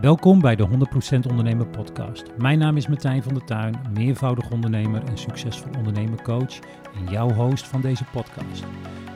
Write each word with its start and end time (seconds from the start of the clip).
Welkom 0.00 0.40
bij 0.40 0.56
de 0.56 0.68
100% 0.68 1.28
Ondernemer 1.28 1.66
Podcast. 1.66 2.36
Mijn 2.38 2.58
naam 2.58 2.76
is 2.76 2.86
Martijn 2.86 3.22
van 3.22 3.34
der 3.34 3.44
Tuin, 3.44 3.80
meervoudig 3.92 4.50
ondernemer 4.50 5.04
en 5.04 5.18
succesvol 5.18 5.70
ondernemercoach 5.78 6.58
en 6.94 7.10
jouw 7.10 7.32
host 7.32 7.66
van 7.66 7.80
deze 7.80 8.04
podcast. 8.04 8.62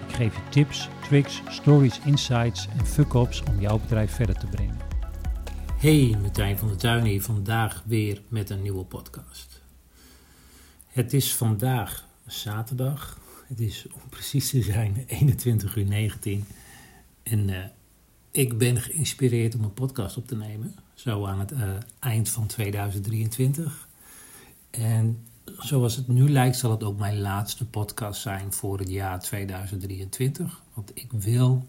Ik 0.09 0.15
geef 0.15 0.35
je 0.35 0.49
tips, 0.49 0.89
tricks, 1.03 1.43
stories, 1.49 2.01
insights 2.05 2.69
en 2.79 2.87
fuck-ups 2.87 3.43
om 3.43 3.61
jouw 3.61 3.79
bedrijf 3.79 4.13
verder 4.13 4.39
te 4.39 4.47
brengen. 4.47 4.77
Hey, 5.77 6.17
Martijn 6.21 6.59
van 6.59 6.69
der 6.69 6.77
Tuin 6.77 7.05
hier 7.05 7.23
vandaag 7.23 7.83
weer 7.87 8.23
met 8.29 8.51
een 8.51 8.63
nieuwe 8.63 8.85
podcast. 8.85 9.63
Het 10.87 11.13
is 11.13 11.35
vandaag 11.35 12.07
zaterdag. 12.27 13.19
Het 13.49 13.61
is 13.61 13.87
om 13.93 14.09
precies 14.09 14.51
te 14.51 14.63
zijn 14.63 15.05
21 15.07 15.77
uur 15.77 15.87
19 15.87 16.45
en... 17.23 17.49
Uh, 17.49 17.57
ik 18.31 18.59
ben 18.59 18.81
geïnspireerd 18.81 19.55
om 19.55 19.65
een 19.65 19.75
podcast 19.75 20.17
op 20.17 20.27
te 20.27 20.37
nemen. 20.37 20.75
Zo 20.95 21.27
aan 21.27 21.39
het 21.39 21.53
uh, 21.53 21.61
eind 21.99 22.29
van 22.29 22.47
2023. 22.47 23.89
En 24.71 25.27
zoals 25.59 25.97
het 25.97 26.09
nu 26.09 26.31
lijkt, 26.31 26.57
zal 26.57 26.71
het 26.71 26.83
ook 26.83 26.99
mijn 26.99 27.21
laatste 27.21 27.67
podcast 27.67 28.21
zijn 28.21 28.53
voor 28.53 28.79
het 28.79 28.91
jaar 28.91 29.21
2023. 29.21 30.63
Want 30.75 30.91
ik 30.95 31.13
wil 31.13 31.67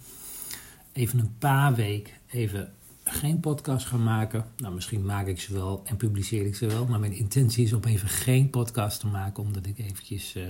even 0.94 1.20
een 1.20 1.38
paar 1.38 1.76
weken 1.76 2.14
even 2.28 2.74
geen 3.04 3.40
podcast 3.40 3.86
gaan 3.86 4.04
maken. 4.04 4.46
Nou, 4.58 4.74
misschien 4.74 5.06
maak 5.06 5.28
ik 5.28 5.42
ze 5.42 5.54
wel 5.54 5.82
en 5.86 5.98
publiceer 5.98 6.46
ik 6.46 6.56
ze 6.56 6.66
wel. 6.66 6.86
Maar 6.86 7.00
mijn 7.00 7.14
intentie 7.14 7.66
is 7.66 7.74
om 7.74 7.84
even 7.84 8.10
geen 8.10 8.50
podcast 8.50 9.00
te 9.00 9.08
maken, 9.08 9.44
omdat 9.44 9.66
ik 9.66 9.78
eventjes 9.78 10.36
uh, 10.36 10.44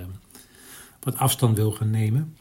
wat 0.99 1.17
afstand 1.17 1.57
wil 1.57 1.71
gaan 1.71 1.89
nemen. 1.89 2.35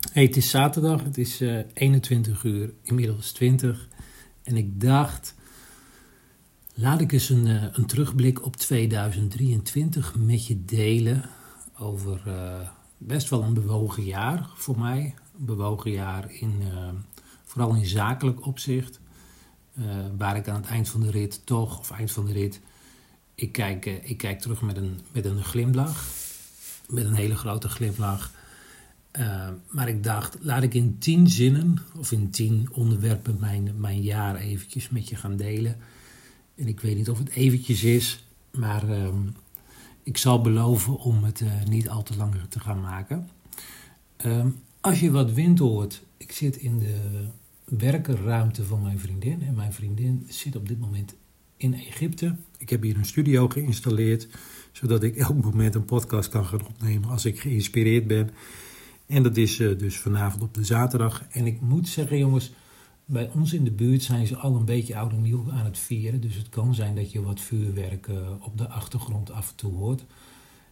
Het 0.00 0.36
is 0.36 0.50
zaterdag, 0.50 1.02
het 1.02 1.18
is 1.18 1.40
uh, 1.40 1.58
eh, 1.58 1.66
21 1.74 2.44
uur, 2.44 2.72
inmiddels 2.82 3.32
20. 3.32 3.88
En 4.42 4.56
ik 4.56 4.80
dacht, 4.80 5.34
laat 6.74 7.00
ik 7.00 7.12
eens 7.12 7.28
een, 7.28 7.46
uh, 7.46 7.64
een 7.72 7.86
terugblik 7.86 8.44
op 8.44 8.56
2023 8.56 10.14
met 10.18 10.46
je 10.46 10.64
delen. 10.64 11.24
Over 11.78 12.22
uh, 12.26 12.68
best 12.98 13.28
wel 13.28 13.42
een 13.42 13.54
bewogen 13.54 14.04
jaar 14.04 14.50
voor 14.54 14.78
mij. 14.78 15.14
Een 15.38 15.44
bewogen 15.44 15.90
jaar 15.90 16.32
in, 16.32 16.62
vooral 17.44 17.74
in 17.74 17.86
zakelijk 17.86 18.46
opzicht. 18.46 19.00
waar 20.16 20.36
ik 20.36 20.48
aan 20.48 20.60
het 20.60 20.70
eind 20.70 20.88
van 20.88 21.00
de 21.00 21.10
rit 21.10 21.46
toch, 21.46 21.78
of 21.78 21.90
eind 21.90 22.10
van 22.10 22.26
de 22.26 22.32
rit, 22.32 22.60
ik 23.34 23.52
kijk, 23.52 23.86
ik 23.86 24.16
kijk 24.16 24.40
terug 24.40 24.62
met 24.62 24.76
een, 24.76 25.00
met 25.12 25.24
een 25.24 25.44
glimlach. 25.44 26.04
Met 26.88 27.04
een 27.04 27.14
hele 27.14 27.36
grote 27.36 27.68
glimlach 27.68 28.38
uh, 29.18 29.48
maar 29.68 29.88
ik 29.88 30.04
dacht, 30.04 30.36
laat 30.40 30.62
ik 30.62 30.74
in 30.74 30.98
tien 30.98 31.28
zinnen 31.28 31.78
of 31.96 32.12
in 32.12 32.30
tien 32.30 32.68
onderwerpen 32.72 33.36
mijn, 33.40 33.72
mijn 33.76 34.02
jaar 34.02 34.36
eventjes 34.36 34.88
met 34.88 35.08
je 35.08 35.16
gaan 35.16 35.36
delen. 35.36 35.76
En 36.54 36.66
ik 36.66 36.80
weet 36.80 36.96
niet 36.96 37.10
of 37.10 37.18
het 37.18 37.30
eventjes 37.30 37.84
is, 37.84 38.24
maar 38.50 38.88
uh, 38.88 39.08
ik 40.02 40.16
zal 40.16 40.40
beloven 40.40 40.98
om 40.98 41.24
het 41.24 41.40
uh, 41.40 41.52
niet 41.68 41.88
al 41.88 42.02
te 42.02 42.16
langer 42.16 42.48
te 42.48 42.60
gaan 42.60 42.80
maken. 42.80 43.28
Ehm, 44.16 44.48
als 44.80 45.00
je 45.00 45.10
wat 45.10 45.32
wind 45.32 45.58
hoort, 45.58 46.02
ik 46.16 46.32
zit 46.32 46.56
in 46.56 46.78
de 46.78 47.26
werkerruimte 47.64 48.64
van 48.64 48.82
mijn 48.82 48.98
vriendin. 48.98 49.42
En 49.42 49.54
mijn 49.54 49.72
vriendin 49.72 50.26
zit 50.28 50.56
op 50.56 50.68
dit 50.68 50.80
moment 50.80 51.14
in 51.56 51.74
Egypte. 51.74 52.36
Ik 52.58 52.70
heb 52.70 52.82
hier 52.82 52.96
een 52.96 53.04
studio 53.04 53.48
geïnstalleerd, 53.48 54.28
zodat 54.72 55.02
ik 55.02 55.16
elk 55.16 55.42
moment 55.42 55.74
een 55.74 55.84
podcast 55.84 56.28
kan 56.28 56.46
gaan 56.46 56.66
opnemen 56.66 57.10
als 57.10 57.24
ik 57.24 57.40
geïnspireerd 57.40 58.06
ben. 58.06 58.30
En 59.10 59.22
dat 59.22 59.36
is 59.36 59.58
uh, 59.58 59.78
dus 59.78 59.96
vanavond 59.96 60.42
op 60.42 60.54
de 60.54 60.64
zaterdag. 60.64 61.24
En 61.30 61.46
ik 61.46 61.60
moet 61.60 61.88
zeggen, 61.88 62.18
jongens, 62.18 62.52
bij 63.04 63.30
ons 63.34 63.52
in 63.52 63.64
de 63.64 63.70
buurt 63.70 64.02
zijn 64.02 64.26
ze 64.26 64.36
al 64.36 64.54
een 64.54 64.64
beetje 64.64 64.96
oud 64.96 65.12
en 65.12 65.22
nieuw 65.22 65.50
aan 65.50 65.64
het 65.64 65.78
vieren. 65.78 66.20
Dus 66.20 66.34
het 66.34 66.48
kan 66.48 66.74
zijn 66.74 66.94
dat 66.94 67.12
je 67.12 67.22
wat 67.22 67.40
vuurwerk 67.40 68.06
uh, 68.06 68.16
op 68.40 68.58
de 68.58 68.68
achtergrond 68.68 69.30
af 69.30 69.48
en 69.50 69.56
toe 69.56 69.72
hoort. 69.72 70.04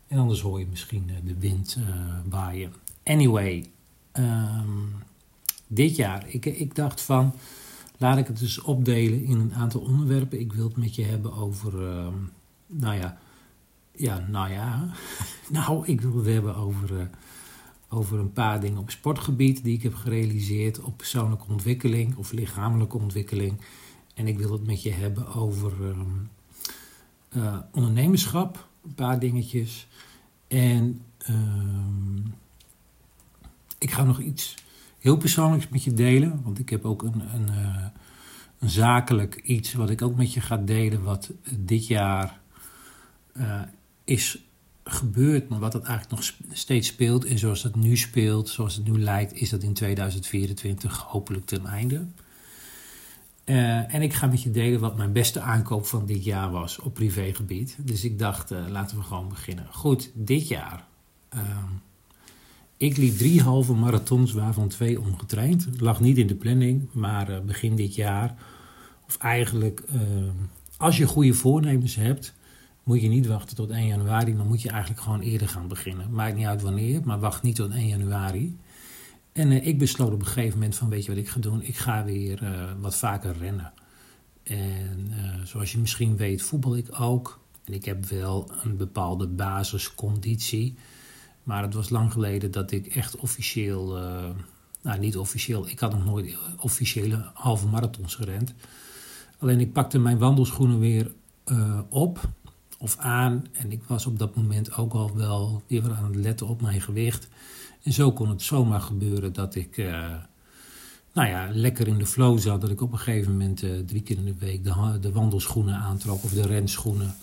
En 0.06 0.18
anders 0.18 0.40
hoor 0.40 0.58
je 0.58 0.66
misschien 0.70 1.04
uh, 1.08 1.14
de 1.24 1.38
wind 1.38 1.78
waaien. 2.28 2.72
Anyway, 3.04 3.64
um, 4.12 4.92
dit 5.66 5.96
jaar, 5.96 6.28
ik, 6.28 6.44
ik 6.44 6.74
dacht 6.74 7.00
van, 7.00 7.34
laat 7.96 8.18
ik 8.18 8.26
het 8.26 8.38
dus 8.38 8.60
opdelen 8.60 9.24
in 9.24 9.38
een 9.38 9.54
aantal 9.54 9.80
onderwerpen. 9.80 10.40
Ik 10.40 10.52
wil 10.52 10.64
het 10.64 10.76
met 10.76 10.94
je 10.94 11.04
hebben 11.04 11.32
over, 11.32 11.72
nou 12.66 12.94
ja, 12.94 13.18
ja, 13.92 14.26
nou 14.30 14.50
ja, 14.52 14.90
nou, 15.50 15.86
ik 15.86 16.00
wil 16.00 16.16
het 16.16 16.26
hebben 16.26 16.56
over 16.56 17.10
over 17.88 18.18
een 18.18 18.32
paar 18.32 18.60
dingen 18.60 18.78
op 18.78 18.90
sportgebied 18.90 19.64
die 19.64 19.74
ik 19.74 19.82
heb 19.82 19.94
gerealiseerd, 19.94 20.80
op 20.80 20.96
persoonlijke 20.96 21.46
ontwikkeling 21.48 22.16
of 22.16 22.32
lichamelijke 22.32 22.98
ontwikkeling. 22.98 23.60
En 24.14 24.26
ik 24.26 24.38
wil 24.38 24.52
het 24.52 24.66
met 24.66 24.82
je 24.82 24.92
hebben 24.92 25.34
over 25.34 25.72
uh, 27.36 27.58
ondernemerschap, 27.72 28.68
een 28.84 28.94
paar 28.94 29.18
dingetjes. 29.18 29.88
En 30.48 31.02
uh, 31.30 32.24
ik 33.78 33.90
ga 33.90 34.04
nog 34.04 34.20
iets 34.20 34.54
heel 34.98 35.16
persoonlijks 35.16 35.68
met 35.68 35.84
je 35.84 35.92
delen, 35.92 36.40
want 36.44 36.58
ik 36.58 36.68
heb 36.68 36.84
ook 36.84 37.02
een, 37.02 37.34
een, 37.34 37.48
uh, 37.50 37.84
een 38.58 38.70
zakelijk 38.70 39.34
iets 39.34 39.72
wat 39.72 39.90
ik 39.90 40.02
ook 40.02 40.16
met 40.16 40.32
je 40.32 40.40
ga 40.40 40.56
delen, 40.56 41.02
wat 41.02 41.30
dit 41.58 41.86
jaar 41.86 42.40
eh, 43.32 43.60
is 44.04 44.47
gebeurt, 44.90 45.48
maar 45.48 45.58
wat 45.58 45.72
het 45.72 45.82
eigenlijk 45.82 46.20
nog 46.20 46.34
steeds 46.52 46.88
speelt. 46.88 47.24
En 47.24 47.38
zoals 47.38 47.62
het 47.62 47.76
nu 47.76 47.96
speelt, 47.96 48.48
zoals 48.48 48.74
het 48.74 48.88
nu 48.88 48.98
lijkt, 48.98 49.34
is 49.34 49.50
dat 49.50 49.62
in 49.62 49.72
2024 49.72 50.98
hopelijk 50.98 51.46
ten 51.46 51.66
einde. 51.66 52.06
Uh, 53.48 53.94
en 53.94 54.02
ik 54.02 54.14
ga 54.14 54.26
met 54.26 54.42
je 54.42 54.50
delen 54.50 54.80
wat 54.80 54.96
mijn 54.96 55.12
beste 55.12 55.40
aankoop 55.40 55.86
van 55.86 56.06
dit 56.06 56.24
jaar 56.24 56.50
was 56.50 56.78
op 56.78 56.94
privégebied. 56.94 57.76
Dus 57.80 58.04
ik 58.04 58.18
dacht, 58.18 58.52
uh, 58.52 58.58
laten 58.68 58.96
we 58.96 59.02
gewoon 59.02 59.28
beginnen. 59.28 59.66
Goed, 59.70 60.10
dit 60.14 60.48
jaar. 60.48 60.86
Uh, 61.34 61.40
ik 62.76 62.96
liep 62.96 63.18
drie 63.18 63.42
halve 63.42 63.72
marathons, 63.72 64.32
waarvan 64.32 64.68
twee 64.68 65.00
ongetraind. 65.00 65.68
Lag 65.80 66.00
niet 66.00 66.18
in 66.18 66.26
de 66.26 66.34
planning, 66.34 66.88
maar 66.92 67.28
eh, 67.28 67.40
begin 67.40 67.76
dit 67.76 67.94
jaar. 67.94 68.34
Of 69.06 69.16
eigenlijk, 69.18 69.84
als 70.76 70.96
je 70.96 71.06
goede 71.06 71.34
voornemens 71.34 71.94
hebt, 71.94 72.34
moet 72.88 73.02
je 73.02 73.08
niet 73.08 73.26
wachten 73.26 73.56
tot 73.56 73.70
1 73.70 73.86
januari, 73.86 74.34
maar 74.34 74.46
moet 74.46 74.62
je 74.62 74.70
eigenlijk 74.70 75.00
gewoon 75.00 75.20
eerder 75.20 75.48
gaan 75.48 75.68
beginnen. 75.68 76.10
Maakt 76.10 76.36
niet 76.36 76.46
uit 76.46 76.62
wanneer, 76.62 77.00
maar 77.04 77.20
wacht 77.20 77.42
niet 77.42 77.54
tot 77.54 77.70
1 77.70 77.86
januari. 77.86 78.56
En 79.32 79.50
uh, 79.50 79.66
ik 79.66 79.78
besloot 79.78 80.12
op 80.12 80.20
een 80.20 80.26
gegeven 80.26 80.58
moment 80.58 80.76
van 80.76 80.88
weet 80.88 81.04
je 81.04 81.10
wat 81.10 81.20
ik 81.20 81.28
ga 81.28 81.40
doen? 81.40 81.62
Ik 81.62 81.76
ga 81.76 82.04
weer 82.04 82.42
uh, 82.42 82.72
wat 82.80 82.96
vaker 82.96 83.36
rennen. 83.38 83.72
En 84.42 85.08
uh, 85.10 85.44
zoals 85.44 85.72
je 85.72 85.78
misschien 85.78 86.16
weet 86.16 86.42
voetbal 86.42 86.76
ik 86.76 87.00
ook. 87.00 87.40
En 87.64 87.72
ik 87.72 87.84
heb 87.84 88.04
wel 88.04 88.50
een 88.62 88.76
bepaalde 88.76 89.26
basisconditie. 89.26 90.74
Maar 91.42 91.62
het 91.62 91.74
was 91.74 91.90
lang 91.90 92.12
geleden 92.12 92.50
dat 92.50 92.70
ik 92.70 92.86
echt 92.86 93.16
officieel, 93.16 93.98
nou 94.82 94.98
niet 94.98 95.16
officieel, 95.16 95.68
ik 95.68 95.78
had 95.78 95.92
nog 95.92 96.04
nooit 96.04 96.36
officiële 96.60 97.30
halve 97.34 97.66
marathons 97.66 98.14
gerend. 98.14 98.54
Alleen 99.38 99.60
ik 99.60 99.72
pakte 99.72 99.98
mijn 99.98 100.18
wandelschoenen 100.18 100.78
weer 100.78 101.12
op 101.88 102.28
of 102.78 102.96
aan. 102.98 103.46
En 103.52 103.72
ik 103.72 103.82
was 103.86 104.06
op 104.06 104.18
dat 104.18 104.36
moment 104.36 104.76
ook 104.76 104.92
al 104.92 105.16
wel 105.16 105.62
weer 105.66 105.92
aan 105.92 106.04
het 106.04 106.16
letten 106.16 106.46
op 106.46 106.62
mijn 106.62 106.80
gewicht. 106.80 107.28
En 107.82 107.92
zo 107.92 108.12
kon 108.12 108.28
het 108.28 108.42
zomaar 108.42 108.80
gebeuren 108.80 109.32
dat 109.32 109.54
ik, 109.54 109.76
uh, 109.76 110.14
nou 111.12 111.28
ja, 111.28 111.48
lekker 111.52 111.88
in 111.88 111.98
de 111.98 112.06
flow 112.06 112.38
zat. 112.38 112.60
Dat 112.60 112.70
ik 112.70 112.80
op 112.80 112.92
een 112.92 112.98
gegeven 112.98 113.32
moment 113.32 113.62
uh, 113.62 113.78
drie 113.78 114.02
keer 114.02 114.16
in 114.16 114.24
de 114.24 114.34
week 114.38 114.64
de, 114.64 114.98
de 115.00 115.12
wandelschoenen 115.12 115.74
aantrok 115.74 116.24
of 116.24 116.32
de 116.32 116.46
renschoenen. 116.46 117.14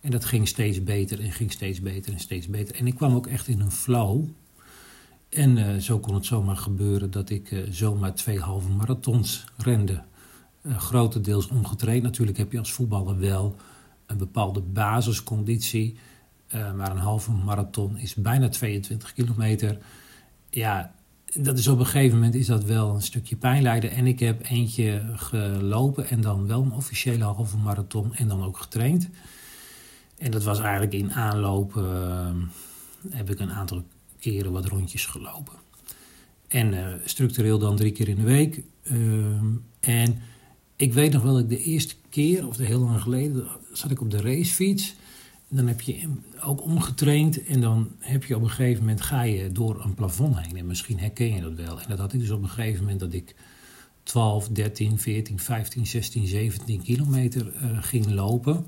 En 0.00 0.10
dat 0.10 0.24
ging 0.24 0.48
steeds 0.48 0.82
beter 0.82 1.20
en 1.20 1.32
ging 1.32 1.52
steeds 1.52 1.80
beter 1.80 2.12
en 2.12 2.20
steeds 2.20 2.46
beter. 2.46 2.76
En 2.76 2.86
ik 2.86 2.94
kwam 2.94 3.14
ook 3.14 3.26
echt 3.26 3.48
in 3.48 3.60
een 3.60 3.72
flow. 3.72 4.24
En 5.28 5.56
uh, 5.56 5.76
zo 5.76 5.98
kon 5.98 6.14
het 6.14 6.26
zomaar 6.26 6.56
gebeuren 6.56 7.10
dat 7.10 7.30
ik 7.30 7.64
zomaar 7.70 8.14
twee 8.14 8.40
halve 8.40 8.68
marathons 8.68 9.44
rende. 9.56 10.02
grotendeels 10.76 11.48
ongetraind. 11.48 12.02
Natuurlijk 12.02 12.38
heb 12.38 12.52
je 12.52 12.58
als 12.58 12.72
voetballer 12.72 13.18
wel 13.18 13.56
een 14.06 14.16
bepaalde 14.16 14.60
basisconditie. 14.60 15.96
Uh, 16.54 16.72
maar 16.72 16.90
een 16.90 16.96
halve 16.96 17.30
marathon 17.30 17.98
is 17.98 18.14
bijna 18.14 18.48
22 18.48 19.12
kilometer. 19.12 19.78
Ja, 20.50 20.94
dat 21.34 21.58
is 21.58 21.68
op 21.68 21.78
een 21.78 21.86
gegeven 21.86 22.16
moment 22.16 22.34
is 22.34 22.46
dat 22.46 22.64
wel 22.64 22.94
een 22.94 23.02
stukje 23.02 23.36
pijnlijden. 23.36 23.90
En 23.90 24.06
ik 24.06 24.20
heb 24.20 24.44
eentje 24.44 25.02
gelopen 25.14 26.08
en 26.08 26.20
dan 26.20 26.46
wel 26.46 26.62
een 26.62 26.72
officiële 26.72 27.24
halve 27.24 27.56
marathon 27.56 28.14
en 28.14 28.28
dan 28.28 28.44
ook 28.44 28.58
getraind. 28.58 29.08
En 30.18 30.30
dat 30.30 30.42
was 30.42 30.58
eigenlijk 30.60 30.92
in 30.92 31.12
aanloop, 31.12 31.74
uh, 31.74 32.28
heb 33.08 33.30
ik 33.30 33.40
een 33.40 33.52
aantal 33.52 33.82
keren 34.18 34.52
wat 34.52 34.64
rondjes 34.64 35.06
gelopen. 35.06 35.54
En 36.48 36.72
uh, 36.72 36.86
structureel 37.04 37.58
dan 37.58 37.76
drie 37.76 37.92
keer 37.92 38.08
in 38.08 38.16
de 38.16 38.22
week. 38.22 38.62
Ehm, 38.82 39.46
en 39.80 40.18
ik 40.76 40.92
weet 40.92 41.12
nog 41.12 41.22
wel 41.22 41.32
dat 41.32 41.42
ik 41.42 41.48
de 41.48 41.62
eerste 41.62 41.94
keer, 42.08 42.46
of 42.46 42.56
de 42.56 42.64
heel 42.64 42.80
lang 42.80 43.00
geleden, 43.00 43.46
zat 43.72 43.90
ik 43.90 44.00
op 44.00 44.10
de 44.10 44.20
racefiets. 44.20 44.94
En 45.50 45.56
dan 45.56 45.66
heb 45.66 45.80
je 45.80 46.08
ook 46.44 46.62
omgetraind 46.62 47.44
en 47.44 47.60
dan 47.60 47.90
heb 47.98 48.24
je 48.24 48.36
op 48.36 48.42
een 48.42 48.50
gegeven 48.50 48.80
moment 48.80 49.00
ga 49.00 49.22
je 49.22 49.52
door 49.52 49.84
een 49.84 49.94
plafond 49.94 50.38
heen. 50.40 50.56
En 50.56 50.66
misschien 50.66 50.98
herken 50.98 51.34
je 51.34 51.40
dat 51.40 51.54
wel. 51.54 51.80
En 51.80 51.88
dat 51.88 51.98
had 51.98 52.12
ik 52.12 52.20
dus 52.20 52.30
op 52.30 52.42
een 52.42 52.48
gegeven 52.48 52.80
moment 52.80 53.00
dat 53.00 53.12
ik 53.12 53.34
12, 54.02 54.48
13, 54.48 54.98
14, 54.98 55.38
15, 55.38 55.86
16, 55.86 56.26
17 56.26 56.82
kilometer 56.82 57.52
ging 57.80 58.10
lopen. 58.10 58.66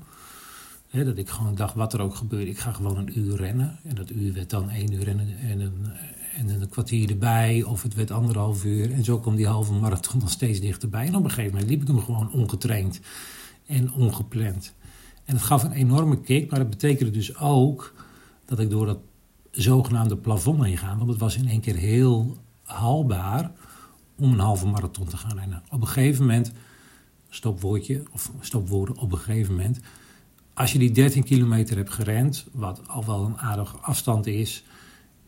dat 0.91 1.17
ik 1.17 1.29
gewoon 1.29 1.55
dacht, 1.55 1.75
wat 1.75 1.93
er 1.93 2.01
ook 2.01 2.15
gebeurt, 2.15 2.47
ik 2.47 2.57
ga 2.57 2.71
gewoon 2.71 2.97
een 2.97 3.19
uur 3.19 3.35
rennen. 3.35 3.79
En 3.83 3.95
dat 3.95 4.11
uur 4.11 4.33
werd 4.33 4.49
dan 4.49 4.69
één 4.69 4.93
uur 4.93 5.07
en 5.07 5.59
een, 5.59 5.85
en 6.37 6.47
een, 6.47 6.55
en 6.55 6.61
een 6.61 6.69
kwartier 6.69 7.09
erbij, 7.09 7.63
of 7.63 7.81
het 7.81 7.93
werd 7.93 8.11
anderhalf 8.11 8.65
uur. 8.65 8.91
En 8.91 9.03
zo 9.03 9.19
kwam 9.19 9.35
die 9.35 9.47
halve 9.47 9.73
marathon 9.73 10.19
nog 10.21 10.29
steeds 10.29 10.59
dichterbij. 10.59 11.05
En 11.05 11.15
op 11.15 11.23
een 11.23 11.29
gegeven 11.29 11.51
moment 11.51 11.69
liep 11.69 11.81
ik 11.81 11.87
hem 11.87 12.01
gewoon 12.01 12.31
ongetraind 12.31 12.99
en 13.65 13.93
ongepland. 13.93 14.73
En 15.25 15.35
het 15.35 15.43
gaf 15.43 15.63
een 15.63 15.71
enorme 15.71 16.21
kick, 16.21 16.49
maar 16.49 16.59
dat 16.59 16.69
betekende 16.69 17.11
dus 17.11 17.37
ook 17.37 17.93
dat 18.45 18.59
ik 18.59 18.69
door 18.69 18.85
dat 18.85 18.99
zogenaamde 19.51 20.17
plafond 20.17 20.63
heen 20.63 20.77
ga. 20.77 20.97
Want 20.97 21.09
het 21.09 21.19
was 21.19 21.37
in 21.37 21.47
één 21.47 21.61
keer 21.61 21.75
heel 21.75 22.37
haalbaar 22.63 23.51
om 24.15 24.31
een 24.31 24.39
halve 24.39 24.67
marathon 24.67 25.07
te 25.07 25.17
gaan 25.17 25.37
rennen. 25.37 25.63
Op 25.69 25.81
een 25.81 25.87
gegeven 25.87 26.25
moment, 26.25 26.51
stopwoordje, 27.29 28.03
of 28.11 28.31
stopwoorden, 28.39 28.97
op 28.97 29.11
een 29.11 29.17
gegeven 29.17 29.55
moment. 29.55 29.79
Als 30.53 30.71
je 30.71 30.79
die 30.79 30.91
13 30.91 31.23
kilometer 31.23 31.77
hebt 31.77 31.89
gerend, 31.89 32.45
wat 32.51 32.87
al 32.87 33.05
wel 33.05 33.25
een 33.25 33.37
aardige 33.37 33.77
afstand 33.77 34.27
is. 34.27 34.63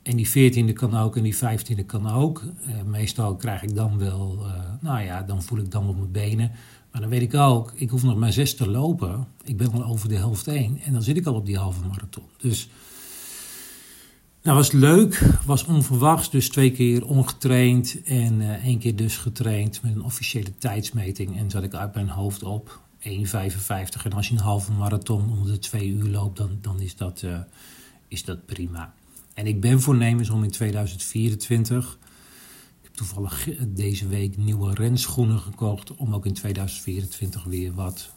En 0.10 0.16
die 0.16 0.54
14e 0.54 0.74
kan 0.74 0.98
ook 0.98 1.18
en 1.18 1.24
die 1.24 1.36
15e 1.36 1.86
kan 1.86 2.12
ook. 2.12 2.44
Eh, 2.66 2.84
meestal 2.86 3.36
krijg 3.36 3.64
ik 3.64 3.76
dan 3.76 3.98
wel, 3.98 4.38
uh, 4.42 4.54
nou 4.80 5.04
ja, 5.04 5.22
dan 5.22 5.44
voel 5.44 5.60
ik 5.60 5.72
dan 5.72 5.88
op 5.88 5.98
mijn 5.98 6.12
benen. 6.12 6.52
Maar 6.92 7.02
dan 7.02 7.10
weet 7.10 7.22
ik 7.22 7.34
ook, 7.34 7.74
ik 7.76 7.90
hoef 7.90 8.04
nog 8.04 8.18
maar 8.18 8.34
zes 8.34 8.56
te 8.56 8.70
lopen. 8.70 9.28
Ik 9.44 9.58
ben 9.58 9.72
al 9.72 9.86
over 9.86 10.10
de 10.10 10.16
helft 10.16 10.46
heen. 10.46 10.82
En 10.82 10.94
dan 10.94 11.04
zit 11.04 11.18
ik 11.18 11.26
al 11.26 11.34
op 11.34 11.46
die 11.46 11.58
halve 11.58 11.88
marathon. 11.88 12.24
Dus 12.38 12.70
nou, 14.42 14.58
was 14.58 14.72
leuk, 14.72 15.22
was 15.46 15.66
onverwachts, 15.66 16.30
dus 16.30 16.50
twee 16.50 16.72
keer 16.72 17.06
ongetraind 17.06 18.04
en 18.04 18.42
uh, 18.42 18.66
één 18.66 18.80
keer 18.80 18.96
dus 18.96 19.18
getraind 19.18 19.82
met 19.82 19.96
een 19.96 20.04
officiële 20.04 20.58
tijdsmeting. 20.58 21.38
En 21.38 21.50
zat 21.50 21.64
ik 21.64 21.74
uit 21.74 21.94
mijn 21.94 22.10
hoofd 22.10 22.44
op 22.44 22.80
1,55. 23.00 23.02
En 24.04 24.14
als 24.14 24.28
je 24.28 24.34
een 24.34 24.40
halve 24.40 24.72
marathon 24.72 25.32
onder 25.32 25.52
de 25.52 25.60
twee 25.60 25.88
uur 25.88 26.10
loopt, 26.10 26.38
dan, 26.38 26.58
dan 26.62 26.82
is, 26.82 26.96
dat, 26.96 27.24
is 28.08 28.24
dat 28.24 28.46
prima. 28.46 28.94
En 29.40 29.48
ik 29.48 29.62
ben 29.62 29.82
voornemens 29.82 30.30
om 30.30 30.44
in 30.44 30.50
2024 30.50 31.98
toevallig 32.92 33.50
deze 33.68 34.08
week 34.08 34.38
nieuwe 34.38 34.74
renschoenen 34.74 35.40
gekocht 35.40 35.96
om 35.96 36.14
ook 36.14 36.26
in 36.26 36.34
2024 36.34 37.44
weer 37.44 37.74
wat 37.74 38.10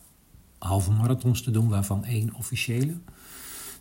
halve 0.58 0.90
marathons 0.90 1.42
te 1.42 1.50
doen, 1.50 1.68
waarvan 1.68 2.04
één 2.04 2.34
officiële. 2.34 2.94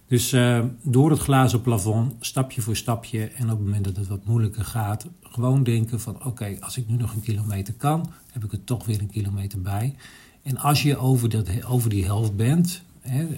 Dus 0.07 0.33
uh, 0.33 0.65
door 0.81 1.09
het 1.09 1.19
glazen 1.19 1.61
plafond, 1.61 2.13
stapje 2.19 2.61
voor 2.61 2.75
stapje 2.75 3.27
en 3.27 3.43
op 3.43 3.57
het 3.57 3.65
moment 3.65 3.83
dat 3.83 3.95
het 3.95 4.07
wat 4.07 4.25
moeilijker 4.25 4.65
gaat, 4.65 5.05
gewoon 5.21 5.63
denken 5.63 5.99
van 5.99 6.25
oké, 6.25 6.57
als 6.59 6.77
ik 6.77 6.87
nu 6.87 6.95
nog 6.95 7.13
een 7.13 7.21
kilometer 7.21 7.73
kan, 7.73 8.11
heb 8.31 8.43
ik 8.43 8.51
er 8.51 8.63
toch 8.63 8.85
weer 8.85 8.99
een 8.99 9.11
kilometer 9.11 9.61
bij. 9.61 9.95
En 10.43 10.57
als 10.57 10.83
je 10.83 10.97
over, 10.97 11.29
dat, 11.29 11.65
over 11.65 11.89
die 11.89 12.05
helft 12.05 12.35
bent, 12.35 12.81
hè, 12.99 13.23
uh, 13.23 13.37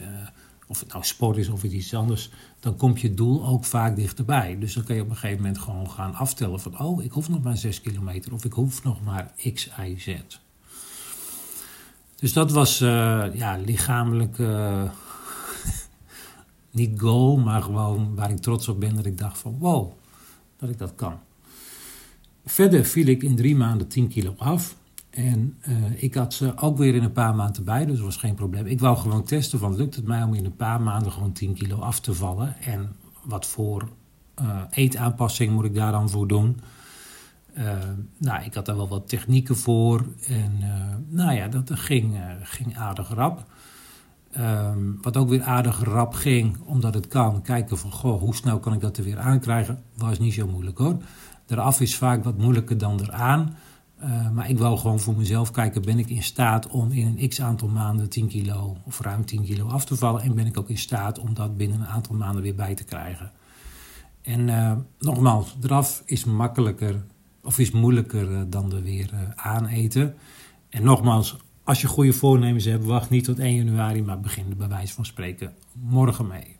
of 0.74 0.80
het 0.80 0.92
nou 0.92 1.04
sport 1.04 1.38
is 1.38 1.50
of 1.50 1.64
iets 1.64 1.94
anders, 1.94 2.30
dan 2.60 2.76
komt 2.76 3.02
je 3.02 3.14
doel 3.14 3.46
ook 3.46 3.66
vaak 3.66 3.96
dichterbij. 3.96 4.58
Dus 4.60 4.74
dan 4.74 4.84
kun 4.84 4.96
je 4.96 5.02
op 5.02 5.10
een 5.10 5.16
gegeven 5.16 5.42
moment 5.42 5.62
gewoon 5.62 5.90
gaan 5.90 6.14
aftellen 6.14 6.60
van, 6.60 6.80
oh, 6.80 7.04
ik 7.04 7.12
hoef 7.12 7.30
nog 7.30 7.44
maar 7.44 7.58
6 7.58 7.82
kilometer 7.82 8.34
of 8.34 8.46
ik 8.46 8.54
hoef 8.54 8.84
nog 8.84 9.04
maar 9.04 9.34
x, 9.54 9.70
y, 9.80 9.96
z. 9.98 10.18
Dus 12.16 12.34
dat 12.34 12.52
was 12.52 12.82
uh, 12.82 13.26
ja, 13.34 13.58
lichamelijk 13.66 14.38
uh, 14.38 14.84
niet 16.72 17.00
goal, 17.00 17.38
maar 17.38 17.62
gewoon 17.62 18.16
waar 18.16 18.32
ik 18.32 18.40
trots 18.40 18.68
op 18.68 18.80
ben 18.80 18.96
dat 18.96 19.06
ik 19.06 19.18
dacht 19.18 19.38
van, 19.38 19.58
wow, 19.60 19.92
dat 20.58 20.70
ik 20.70 20.78
dat 20.78 20.96
kan. 20.96 21.20
Verder 22.46 22.86
viel 22.86 23.08
ik 23.08 23.24
in 23.24 23.36
drie 23.36 23.56
maanden 23.56 23.88
10 23.88 24.08
kilo 24.08 24.34
af. 24.38 24.76
En 25.14 25.58
uh, 25.70 26.04
ik 26.04 26.14
had 26.14 26.34
ze 26.34 26.58
ook 26.58 26.78
weer 26.78 26.96
in 26.96 27.04
een 27.04 27.12
paar 27.12 27.36
maanden 27.36 27.64
bij, 27.64 27.86
dus 27.86 27.96
dat 27.96 28.06
was 28.06 28.18
geen 28.18 28.36
probleem. 28.36 28.66
Ik 28.66 28.80
wou 28.80 28.98
gewoon 28.98 29.24
testen 29.24 29.60
van 29.60 29.76
lukt 29.76 29.96
het 29.96 30.06
mij 30.06 30.24
om 30.24 30.34
in 30.34 30.46
een 30.46 30.56
paar 30.56 30.82
maanden 30.82 31.12
gewoon 31.12 31.32
10 31.32 31.54
kilo 31.54 31.78
af 31.80 32.00
te 32.00 32.14
vallen. 32.14 32.56
En 32.62 32.96
wat 33.24 33.46
voor 33.46 33.90
uh, 34.42 34.62
eetaanpassing 34.70 35.52
moet 35.52 35.66
ik 35.66 35.76
daar 35.76 35.92
dan 35.92 36.10
voor 36.10 36.28
doen. 36.28 36.60
Uh, 37.58 37.74
nou, 38.18 38.44
ik 38.44 38.54
had 38.54 38.66
daar 38.66 38.76
wel 38.76 38.88
wat 38.88 39.10
technieken 39.10 39.58
voor. 39.58 40.06
En 40.28 40.52
nou 41.10 41.34
ja, 41.34 41.48
dat 41.48 41.72
ging, 41.74 42.18
ging 42.42 42.78
aardig 42.78 43.10
rap. 43.10 43.46
Um, 44.38 44.98
wat 45.02 45.18
ook 45.18 45.30
weer 45.30 45.44
aardig 45.44 45.84
rap 45.84 46.14
ging, 46.14 46.58
omdat 46.66 46.94
het 46.94 47.08
kan. 47.08 47.42
Kijken 47.42 47.78
van, 47.78 47.92
goh, 47.92 48.20
hoe 48.20 48.36
snel 48.36 48.60
kan 48.60 48.74
ik 48.74 48.80
dat 48.80 48.98
er 48.98 49.04
weer 49.04 49.20
aankrijgen? 49.20 49.84
Was 49.98 50.20
niet 50.20 50.34
zo 50.34 50.48
moeilijk 50.48 50.78
hoor. 50.78 50.98
Eraf 51.48 51.82
is 51.82 51.96
vaak 51.96 52.24
wat 52.24 52.38
moeilijker 52.38 52.78
dan 52.78 53.00
eraan. 53.02 53.56
Uh, 54.04 54.30
maar 54.30 54.50
ik 54.50 54.58
wou 54.58 54.78
gewoon 54.78 55.00
voor 55.00 55.16
mezelf 55.16 55.52
kijken, 55.52 55.82
ben 55.82 56.00
ik 56.00 56.10
in 56.10 56.24
staat 56.24 56.68
om 56.68 56.92
in 56.92 57.18
een 57.18 57.30
x 57.30 57.42
aantal 57.42 57.68
maanden 57.68 58.10
10 58.10 58.28
kilo 58.28 58.78
of 58.86 59.00
ruim 59.00 59.26
10 59.26 59.44
kilo 59.44 59.68
af 59.68 59.86
te 59.86 59.96
vallen? 59.96 60.22
En 60.22 60.36
ben 60.36 60.46
ik 60.46 60.58
ook 60.58 60.70
in 60.70 60.78
staat 60.78 61.20
om 61.20 61.34
dat 61.34 61.58
binnen 61.58 61.80
een 61.80 61.88
aantal 61.88 62.16
maanden 62.16 62.42
weer 62.42 62.56
bij 62.56 62.76
te 62.76 62.84
krijgen? 62.84 63.32
En 64.22 64.48
uh, 64.48 64.72
nogmaals, 65.00 65.56
draf 65.60 66.04
is 66.06 66.24
makkelijker 66.24 67.04
of 67.44 67.60
is 67.60 67.72
moeilijker 67.72 68.32
uh, 68.32 68.42
dan 68.48 68.74
er 68.74 68.84
weer 68.84 69.10
aaneten. 69.36 70.16
En 70.70 70.84
nogmaals, 70.84 71.38
als 71.64 71.82
je 71.82 71.88
goede 71.88 72.14
voornemens 72.14 72.66
hebt, 72.66 72.86
wacht 72.86 73.10
niet 73.10 73.24
tot 73.24 73.40
1 73.40 73.56
januari, 73.56 74.04
maar 74.04 74.20
begin 74.20 74.50
er 74.50 74.56
bij 74.56 74.68
wijze 74.68 74.94
van 74.94 75.06
spreken 75.06 75.54
morgen 75.72 76.28
mee. 76.28 76.56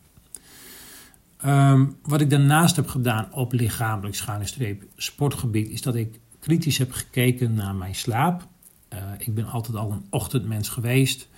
Um, 1.46 1.96
wat 2.02 2.20
ik 2.20 2.30
daarnaast 2.30 2.76
heb 2.76 2.88
gedaan 2.88 3.32
op 3.32 3.52
lichamelijk 3.52 4.14
schuine 4.14 4.46
streep 4.46 4.84
sportgebied, 4.96 5.68
is 5.68 5.82
dat 5.82 5.94
ik 5.94 6.20
kritisch 6.44 6.78
heb 6.78 6.92
gekeken 6.92 7.54
naar 7.54 7.74
mijn 7.74 7.94
slaap. 7.94 8.46
Uh, 8.92 8.98
ik 9.18 9.34
ben 9.34 9.46
altijd 9.46 9.76
al 9.76 9.90
een 9.90 10.06
ochtendmens 10.10 10.68
geweest. 10.68 11.28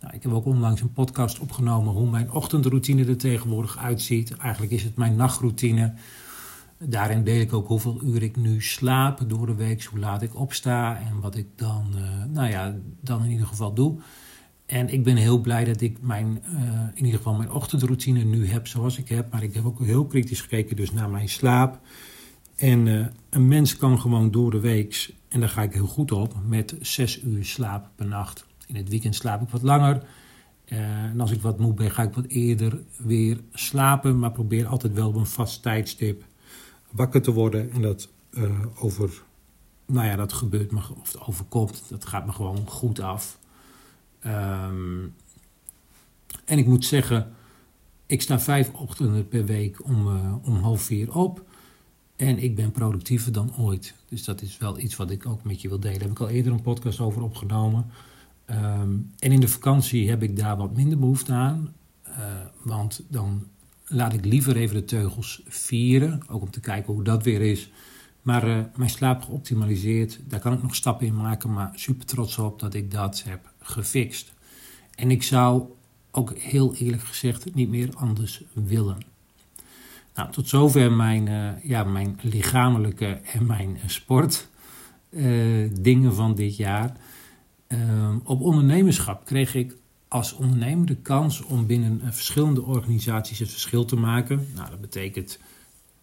Nou, 0.00 0.14
ik 0.14 0.22
heb 0.22 0.32
ook 0.32 0.44
onlangs 0.44 0.80
een 0.80 0.92
podcast 0.92 1.38
opgenomen 1.38 1.92
hoe 1.92 2.10
mijn 2.10 2.32
ochtendroutine 2.32 3.04
er 3.04 3.16
tegenwoordig 3.16 3.78
uitziet. 3.78 4.36
Eigenlijk 4.36 4.72
is 4.72 4.82
het 4.82 4.96
mijn 4.96 5.16
nachtroutine. 5.16 5.94
Daarin 6.78 7.24
deel 7.24 7.40
ik 7.40 7.52
ook 7.52 7.68
hoeveel 7.68 8.00
uur 8.04 8.22
ik 8.22 8.36
nu 8.36 8.62
slaap 8.62 9.24
door 9.26 9.46
de 9.46 9.54
week, 9.54 9.84
hoe 9.84 9.98
laat 9.98 10.22
ik 10.22 10.38
opsta 10.38 11.00
en 11.00 11.20
wat 11.20 11.36
ik 11.36 11.46
dan, 11.56 11.86
uh, 11.94 12.24
nou 12.28 12.50
ja, 12.50 12.74
dan 13.00 13.24
in 13.24 13.30
ieder 13.30 13.46
geval 13.46 13.74
doe. 13.74 14.00
En 14.66 14.92
ik 14.92 15.04
ben 15.04 15.16
heel 15.16 15.40
blij 15.40 15.64
dat 15.64 15.80
ik 15.80 15.96
mijn, 16.00 16.42
uh, 16.52 16.60
in 16.94 17.04
ieder 17.04 17.18
geval 17.18 17.34
mijn 17.34 17.52
ochtendroutine 17.52 18.24
nu 18.24 18.46
heb 18.46 18.66
zoals 18.66 18.98
ik 18.98 19.08
heb. 19.08 19.32
Maar 19.32 19.42
ik 19.42 19.54
heb 19.54 19.64
ook 19.64 19.84
heel 19.84 20.06
kritisch 20.06 20.40
gekeken 20.40 20.76
dus 20.76 20.92
naar 20.92 21.10
mijn 21.10 21.28
slaap. 21.28 21.80
En 22.62 22.86
uh, 22.86 23.06
een 23.30 23.48
mens 23.48 23.76
kan 23.76 24.00
gewoon 24.00 24.30
door 24.30 24.50
de 24.50 24.60
week, 24.60 25.14
en 25.28 25.40
daar 25.40 25.48
ga 25.48 25.62
ik 25.62 25.72
heel 25.72 25.86
goed 25.86 26.12
op, 26.12 26.34
met 26.46 26.76
zes 26.80 27.22
uur 27.22 27.44
slaap 27.44 27.90
per 27.94 28.06
nacht. 28.06 28.46
In 28.66 28.76
het 28.76 28.88
weekend 28.88 29.14
slaap 29.14 29.42
ik 29.42 29.48
wat 29.48 29.62
langer. 29.62 30.02
Uh, 30.68 30.78
en 31.04 31.20
als 31.20 31.30
ik 31.30 31.40
wat 31.42 31.58
moe 31.58 31.74
ben, 31.74 31.90
ga 31.90 32.02
ik 32.02 32.14
wat 32.14 32.26
eerder 32.26 32.82
weer 32.96 33.40
slapen. 33.52 34.18
Maar 34.18 34.32
probeer 34.32 34.66
altijd 34.66 34.92
wel 34.92 35.08
op 35.08 35.14
een 35.14 35.26
vast 35.26 35.62
tijdstip 35.62 36.24
wakker 36.90 37.22
te 37.22 37.32
worden. 37.32 37.70
En 37.70 37.82
dat 37.82 38.08
uh, 38.30 38.50
over, 38.78 39.22
nou 39.86 40.06
ja, 40.06 40.16
dat 40.16 40.32
gebeurt 40.32 40.70
me, 40.70 40.80
of 41.00 41.12
het 41.12 41.20
overkomt. 41.20 41.82
Dat 41.88 42.04
gaat 42.04 42.26
me 42.26 42.32
gewoon 42.32 42.66
goed 42.66 43.00
af. 43.00 43.38
Um, 44.26 45.14
en 46.44 46.58
ik 46.58 46.66
moet 46.66 46.84
zeggen, 46.84 47.32
ik 48.06 48.22
sta 48.22 48.40
vijf 48.40 48.72
ochtenden 48.72 49.28
per 49.28 49.44
week 49.44 49.84
om, 49.84 50.06
om 50.42 50.56
half 50.56 50.82
vier 50.82 51.14
op. 51.14 51.50
En 52.22 52.42
ik 52.42 52.54
ben 52.54 52.72
productiever 52.72 53.32
dan 53.32 53.56
ooit. 53.56 53.94
Dus 54.08 54.24
dat 54.24 54.42
is 54.42 54.58
wel 54.58 54.78
iets 54.78 54.96
wat 54.96 55.10
ik 55.10 55.26
ook 55.26 55.44
met 55.44 55.60
je 55.60 55.68
wil 55.68 55.80
delen. 55.80 55.98
Daar 55.98 56.08
heb 56.08 56.16
ik 56.16 56.22
al 56.22 56.28
eerder 56.28 56.52
een 56.52 56.62
podcast 56.62 57.00
over 57.00 57.22
opgenomen. 57.22 57.86
Um, 58.50 59.10
en 59.18 59.32
in 59.32 59.40
de 59.40 59.48
vakantie 59.48 60.08
heb 60.08 60.22
ik 60.22 60.36
daar 60.36 60.56
wat 60.56 60.76
minder 60.76 60.98
behoefte 60.98 61.32
aan. 61.32 61.74
Uh, 62.08 62.14
want 62.62 63.02
dan 63.08 63.46
laat 63.86 64.12
ik 64.12 64.24
liever 64.24 64.56
even 64.56 64.74
de 64.74 64.84
teugels 64.84 65.42
vieren. 65.46 66.20
Ook 66.28 66.42
om 66.42 66.50
te 66.50 66.60
kijken 66.60 66.92
hoe 66.92 67.04
dat 67.04 67.22
weer 67.22 67.40
is. 67.40 67.70
Maar 68.22 68.48
uh, 68.48 68.64
mijn 68.76 68.90
slaap 68.90 69.22
geoptimaliseerd. 69.22 70.20
Daar 70.28 70.40
kan 70.40 70.52
ik 70.52 70.62
nog 70.62 70.74
stappen 70.74 71.06
in 71.06 71.16
maken. 71.16 71.52
Maar 71.52 71.70
super 71.74 72.06
trots 72.06 72.38
op 72.38 72.60
dat 72.60 72.74
ik 72.74 72.90
dat 72.90 73.22
heb 73.26 73.52
gefixt. 73.60 74.32
En 74.94 75.10
ik 75.10 75.22
zou 75.22 75.64
ook 76.10 76.38
heel 76.38 76.74
eerlijk 76.74 77.02
gezegd 77.02 77.54
niet 77.54 77.68
meer 77.68 77.90
anders 77.94 78.42
willen. 78.52 79.11
Nou, 80.14 80.32
tot 80.32 80.48
zover 80.48 80.92
mijn, 80.92 81.26
uh, 81.26 81.64
ja, 81.64 81.84
mijn 81.84 82.18
lichamelijke 82.22 83.20
en 83.32 83.46
mijn 83.46 83.78
sport 83.86 84.48
uh, 85.10 85.70
dingen 85.80 86.14
van 86.14 86.34
dit 86.34 86.56
jaar. 86.56 86.96
Uh, 87.68 88.16
op 88.24 88.40
ondernemerschap 88.40 89.24
kreeg 89.24 89.54
ik 89.54 89.76
als 90.08 90.32
ondernemer 90.32 90.86
de 90.86 90.96
kans 90.96 91.42
om 91.42 91.66
binnen 91.66 92.00
verschillende 92.04 92.62
organisaties 92.62 93.38
het 93.38 93.50
verschil 93.50 93.84
te 93.84 93.96
maken. 93.96 94.46
Nou, 94.54 94.70
dat 94.70 94.80
betekent 94.80 95.38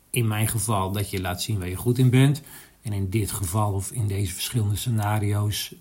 in 0.10 0.28
mijn 0.28 0.48
geval 0.48 0.92
dat 0.92 1.10
je 1.10 1.22
laat 1.22 1.42
zien 1.42 1.60
waar 1.60 1.70
je 1.70 1.75
goed 1.75 1.98
in 1.98 2.10
bent. 2.10 2.42
En 2.82 2.94
in 2.94 3.10
dit 3.10 3.32
geval 3.32 3.74
of 3.74 3.92
in 3.92 4.08
deze 4.08 4.34
verschillende 4.34 4.75
scenario's 4.75 5.74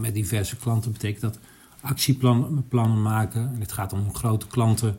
met 0.00 0.14
diverse 0.14 0.56
klanten 0.56 0.92
betekent 0.92 1.20
dat 1.20 1.38
actieplannen 1.80 3.02
maken. 3.02 3.50
En 3.54 3.60
het 3.60 3.72
gaat 3.72 3.92
om 3.92 4.14
grote 4.14 4.46
klanten 4.46 4.98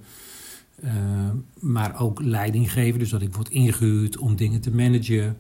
uh, 0.83 0.91
maar 1.59 1.99
ook 1.99 2.21
leiding 2.21 2.71
geven. 2.71 2.99
Dus 2.99 3.09
dat 3.09 3.21
ik 3.21 3.35
word 3.35 3.49
ingehuurd 3.49 4.17
om 4.17 4.35
dingen 4.35 4.61
te 4.61 4.71
managen. 4.71 5.37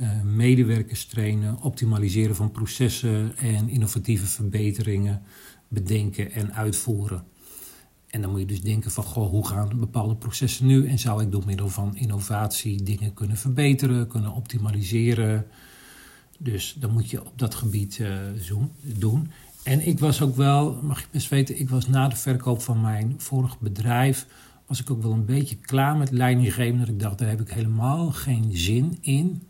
uh, 0.00 0.22
medewerkers 0.22 1.04
trainen, 1.04 1.62
optimaliseren 1.62 2.36
van 2.36 2.50
processen 2.50 3.36
en 3.36 3.68
innovatieve 3.68 4.26
verbeteringen 4.26 5.22
bedenken 5.68 6.32
en 6.32 6.54
uitvoeren. 6.54 7.24
En 8.06 8.20
dan 8.20 8.30
moet 8.30 8.40
je 8.40 8.46
dus 8.46 8.62
denken 8.62 8.90
van, 8.90 9.04
goh, 9.04 9.30
hoe 9.30 9.46
gaan 9.46 9.78
bepaalde 9.78 10.16
processen 10.16 10.66
nu? 10.66 10.86
En 10.86 10.98
zou 10.98 11.22
ik 11.22 11.30
door 11.30 11.44
middel 11.46 11.68
van 11.68 11.96
innovatie 11.96 12.82
dingen 12.82 13.14
kunnen 13.14 13.36
verbeteren, 13.36 14.06
kunnen 14.06 14.32
optimaliseren? 14.32 15.46
Dus 16.38 16.76
dan 16.80 16.92
moet 16.92 17.10
je 17.10 17.24
op 17.24 17.38
dat 17.38 17.54
gebied 17.54 17.98
uh, 17.98 18.14
doen. 18.82 19.30
En 19.62 19.86
ik 19.86 19.98
was 19.98 20.22
ook 20.22 20.36
wel, 20.36 20.78
mag 20.82 21.00
je 21.00 21.06
best 21.10 21.28
weten, 21.28 21.60
ik 21.60 21.68
was 21.68 21.88
na 21.88 22.08
de 22.08 22.16
verkoop 22.16 22.62
van 22.62 22.80
mijn 22.80 23.14
vorig 23.16 23.58
bedrijf, 23.58 24.26
was 24.70 24.80
ik 24.80 24.90
ook 24.90 25.02
wel 25.02 25.12
een 25.12 25.24
beetje 25.24 25.56
klaar 25.56 25.96
met 25.96 26.10
leidinggeven. 26.10 26.78
Dat 26.78 26.88
ik 26.88 27.00
dacht, 27.00 27.18
daar 27.18 27.28
heb 27.28 27.40
ik 27.40 27.50
helemaal 27.50 28.10
geen 28.10 28.50
zin 28.56 28.98
in. 29.00 29.42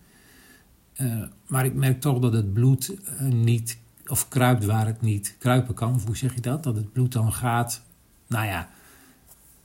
Uh, 1.00 1.23
maar 1.47 1.65
ik 1.65 1.75
merk 1.75 2.00
toch 2.00 2.19
dat 2.19 2.33
het 2.33 2.53
bloed 2.53 2.95
uh, 3.21 3.33
niet, 3.33 3.79
of 4.07 4.29
kruipt 4.29 4.65
waar 4.65 4.87
het 4.87 5.00
niet 5.00 5.37
kruipen 5.39 5.75
kan. 5.75 5.95
Of 5.95 6.07
hoe 6.07 6.17
zeg 6.17 6.35
je 6.35 6.41
dat? 6.41 6.62
Dat 6.62 6.77
het 6.77 6.93
bloed 6.93 7.12
dan 7.12 7.33
gaat. 7.33 7.83
Nou 8.27 8.47
ja, 8.47 8.69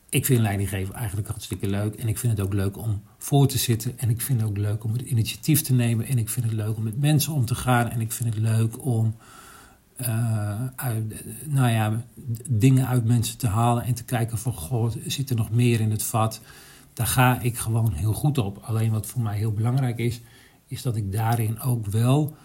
ik 0.10 0.26
vind 0.26 0.42
leidinggeven 0.42 0.94
eigenlijk 0.94 1.28
hartstikke 1.28 1.68
leuk. 1.68 1.96
En 1.96 2.08
ik 2.08 2.18
vind 2.18 2.38
het 2.38 2.46
ook 2.46 2.54
leuk 2.54 2.78
om 2.78 3.02
voor 3.18 3.48
te 3.48 3.58
zitten. 3.58 4.00
En 4.00 4.10
ik 4.10 4.22
vind 4.22 4.42
het 4.42 4.50
ook 4.50 4.58
leuk 4.58 4.84
om 4.84 4.94
het 4.94 5.02
initiatief 5.02 5.62
te 5.62 5.74
nemen. 5.74 6.08
En 6.08 6.18
ik 6.18 6.30
vind 6.30 6.46
het 6.46 6.56
leuk 6.56 6.78
om 6.78 6.84
met 6.84 7.00
mensen 7.00 7.34
om 7.34 7.46
te 7.46 7.56
gaan. 7.56 7.90
En 7.90 8.02
ik 8.02 8.12
vind 8.12 8.34
het 8.34 8.44
leuk 8.44 8.86
om 8.86 9.16
uit, 10.76 11.24
nou 11.46 11.70
ja, 11.70 12.06
dingen 12.50 12.88
uit 12.88 13.06
mensen 13.06 13.38
te 13.38 13.48
halen 13.48 13.84
en 13.84 13.94
te 13.94 14.04
kijken 14.04 14.38
van 14.38 14.54
goh, 14.54 14.92
zit 15.06 15.30
er 15.30 15.36
nog 15.36 15.52
meer 15.52 15.80
in 15.80 15.92
het 15.92 16.04
vat? 16.04 16.42
Daar 16.94 17.08
ga 17.08 17.40
ik 17.40 17.58
gewoon 17.58 17.94
heel 17.94 18.14
goed 18.14 18.38
op. 18.38 18.58
Alleen 18.58 18.92
wat 18.92 19.06
voor 19.06 19.22
mij 19.22 19.38
heel 19.38 19.54
belangrijk 19.54 19.98
is, 19.98 20.22
is 20.68 20.82
dat 20.82 20.96
ik 20.96 21.12
daarin 21.12 21.60
ook 21.60 21.86
wel 21.86 22.36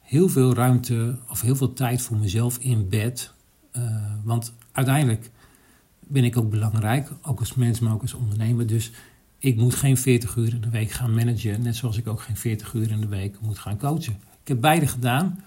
heel 0.00 0.28
veel 0.28 0.54
ruimte 0.54 1.18
of 1.28 1.40
heel 1.40 1.56
veel 1.56 1.72
tijd 1.72 2.02
voor 2.02 2.16
mezelf 2.16 2.58
inbed. 2.58 3.32
Uh, 3.76 3.82
want 4.24 4.52
uiteindelijk 4.72 5.30
ben 6.06 6.24
ik 6.24 6.36
ook 6.36 6.50
belangrijk, 6.50 7.10
ook 7.22 7.38
als 7.38 7.54
mens, 7.54 7.80
maar 7.80 7.92
ook 7.92 8.02
als 8.02 8.14
ondernemer. 8.14 8.66
Dus 8.66 8.92
ik 9.38 9.56
moet 9.56 9.74
geen 9.74 9.96
40 9.96 10.36
uur 10.36 10.54
in 10.54 10.60
de 10.60 10.70
week 10.70 10.90
gaan 10.90 11.14
managen, 11.14 11.62
net 11.62 11.76
zoals 11.76 11.96
ik 11.96 12.08
ook 12.08 12.20
geen 12.20 12.36
40 12.36 12.72
uur 12.72 12.90
in 12.90 13.00
de 13.00 13.08
week 13.08 13.40
moet 13.40 13.58
gaan 13.58 13.78
coachen. 13.78 14.12
Ik 14.42 14.48
heb 14.48 14.60
beide 14.60 14.86
gedaan. 14.86 15.40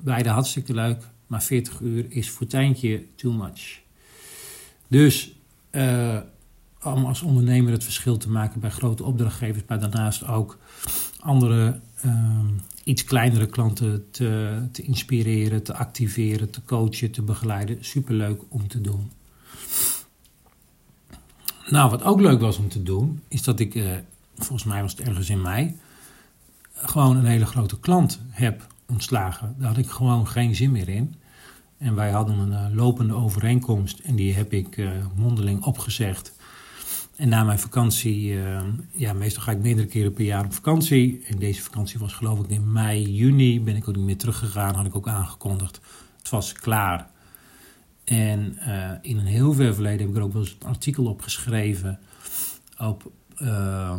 Beide 0.00 0.28
hartstikke 0.28 0.74
leuk, 0.74 1.02
maar 1.26 1.42
40 1.42 1.80
uur 1.80 2.06
is 2.08 2.30
voor 2.30 2.46
Tijntje 2.46 3.04
too 3.16 3.32
much. 3.32 3.80
Dus 4.88 5.32
uh, 5.70 6.18
om 6.82 7.04
als 7.04 7.22
ondernemer 7.22 7.72
het 7.72 7.84
verschil 7.84 8.16
te 8.16 8.30
maken 8.30 8.60
bij 8.60 8.70
grote 8.70 9.04
opdrachtgevers, 9.04 9.62
maar 9.66 9.80
daarnaast 9.80 10.26
ook 10.26 10.58
andere 11.20 11.80
uh, 12.04 12.12
iets 12.84 13.04
kleinere 13.04 13.46
klanten 13.46 14.10
te, 14.10 14.58
te 14.72 14.82
inspireren, 14.82 15.62
te 15.62 15.74
activeren, 15.74 16.50
te 16.50 16.64
coachen, 16.64 17.10
te 17.10 17.22
begeleiden. 17.22 17.84
Superleuk 17.84 18.42
om 18.48 18.68
te 18.68 18.80
doen. 18.80 19.10
Nou, 21.68 21.90
wat 21.90 22.02
ook 22.02 22.20
leuk 22.20 22.40
was 22.40 22.58
om 22.58 22.68
te 22.68 22.82
doen, 22.82 23.22
is 23.28 23.42
dat 23.42 23.60
ik, 23.60 23.74
uh, 23.74 23.90
volgens 24.36 24.64
mij 24.64 24.82
was 24.82 24.90
het 24.90 25.00
ergens 25.00 25.30
in 25.30 25.42
mei, 25.42 25.76
gewoon 26.72 27.16
een 27.16 27.24
hele 27.24 27.46
grote 27.46 27.80
klant 27.80 28.20
heb 28.28 28.66
ontslagen. 28.92 29.54
Daar 29.58 29.68
had 29.68 29.76
ik 29.76 29.90
gewoon 29.90 30.28
geen 30.28 30.54
zin 30.54 30.70
meer 30.70 30.88
in. 30.88 31.14
En 31.78 31.94
wij 31.94 32.10
hadden 32.10 32.38
een 32.38 32.70
uh, 32.70 32.76
lopende 32.76 33.14
overeenkomst 33.14 33.98
en 33.98 34.16
die 34.16 34.34
heb 34.34 34.52
ik 34.52 34.76
uh, 34.76 34.90
mondeling 35.14 35.64
opgezegd. 35.64 36.36
En 37.16 37.28
na 37.28 37.44
mijn 37.44 37.58
vakantie, 37.58 38.32
uh, 38.32 38.60
ja, 38.92 39.12
meestal 39.12 39.42
ga 39.42 39.52
ik 39.52 39.58
meerdere 39.58 39.86
keren 39.86 40.12
per 40.12 40.24
jaar 40.24 40.44
op 40.44 40.52
vakantie. 40.52 41.24
En 41.26 41.38
deze 41.38 41.62
vakantie 41.62 41.98
was 41.98 42.12
geloof 42.12 42.38
ik 42.38 42.48
in 42.48 42.72
mei, 42.72 43.12
juni, 43.12 43.60
ben 43.60 43.76
ik 43.76 43.88
ook 43.88 43.96
niet 43.96 44.04
meer 44.04 44.16
teruggegaan, 44.16 44.74
had 44.74 44.86
ik 44.86 44.96
ook 44.96 45.08
aangekondigd. 45.08 45.80
Het 46.18 46.28
was 46.28 46.52
klaar. 46.52 47.10
En 48.04 48.58
in 49.02 49.18
een 49.18 49.26
heel 49.26 49.52
ver 49.52 49.74
verleden 49.74 50.00
heb 50.00 50.08
ik 50.08 50.16
er 50.16 50.22
ook 50.22 50.32
wel 50.32 50.42
eens 50.42 50.56
een 50.58 50.68
artikel 50.68 51.04
op 51.04 51.22
geschreven 51.22 51.98
op 52.78 53.12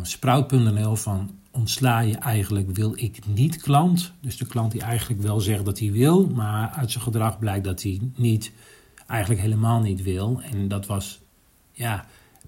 sprout.nl 0.02 0.96
van 0.96 1.39
ontsla 1.50 2.00
je 2.00 2.16
eigenlijk 2.16 2.70
wil 2.70 2.92
ik 2.96 3.26
niet 3.26 3.62
klant. 3.62 4.12
Dus 4.20 4.36
de 4.36 4.46
klant 4.46 4.72
die 4.72 4.82
eigenlijk 4.82 5.22
wel 5.22 5.40
zegt 5.40 5.64
dat 5.64 5.78
hij 5.78 5.92
wil, 5.92 6.26
maar 6.26 6.70
uit 6.70 6.90
zijn 6.90 7.04
gedrag 7.04 7.38
blijkt 7.38 7.64
dat 7.64 7.82
hij 7.82 8.00
niet, 8.16 8.52
eigenlijk 9.06 9.40
helemaal 9.40 9.80
niet 9.80 10.02
wil. 10.02 10.40
En 10.42 10.68
dat 10.68 10.86
was, 10.86 11.20
ja, 11.72 12.06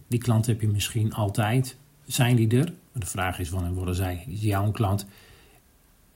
die 0.08 0.20
klant 0.20 0.46
heb 0.46 0.60
je 0.60 0.68
misschien 0.68 1.14
altijd. 1.14 1.76
Zijn 2.06 2.36
die 2.36 2.48
er? 2.48 2.72
Maar 2.92 3.02
de 3.02 3.06
vraag 3.06 3.38
is 3.38 3.50
wanneer 3.50 3.74
worden 3.74 3.94
zij 3.94 4.24
jouw 4.28 4.70
klant? 4.70 5.06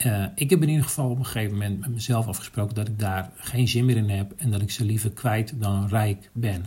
Uh, 0.05 0.25
ik 0.35 0.49
heb 0.49 0.61
in 0.61 0.69
ieder 0.69 0.83
geval 0.83 1.09
op 1.09 1.17
een 1.17 1.25
gegeven 1.25 1.53
moment 1.53 1.79
met 1.79 1.89
mezelf 1.89 2.27
afgesproken 2.27 2.75
dat 2.75 2.87
ik 2.87 2.99
daar 2.99 3.31
geen 3.35 3.67
zin 3.67 3.85
meer 3.85 3.97
in 3.97 4.09
heb 4.09 4.33
en 4.37 4.51
dat 4.51 4.61
ik 4.61 4.71
ze 4.71 4.85
liever 4.85 5.11
kwijt 5.11 5.53
dan 5.55 5.87
rijk 5.87 6.29
ben. 6.33 6.65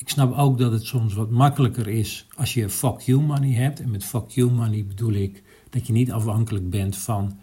Ik 0.00 0.08
snap 0.08 0.36
ook 0.36 0.58
dat 0.58 0.72
het 0.72 0.84
soms 0.84 1.14
wat 1.14 1.30
makkelijker 1.30 1.88
is 1.88 2.26
als 2.34 2.54
je 2.54 2.68
fuck 2.68 3.00
you 3.00 3.20
money 3.20 3.52
hebt. 3.52 3.80
En 3.80 3.90
met 3.90 4.04
fuck 4.04 4.28
you 4.28 4.50
money 4.50 4.84
bedoel 4.84 5.12
ik 5.12 5.42
dat 5.70 5.86
je 5.86 5.92
niet 5.92 6.12
afhankelijk 6.12 6.70
bent 6.70 6.96
van 6.96 7.38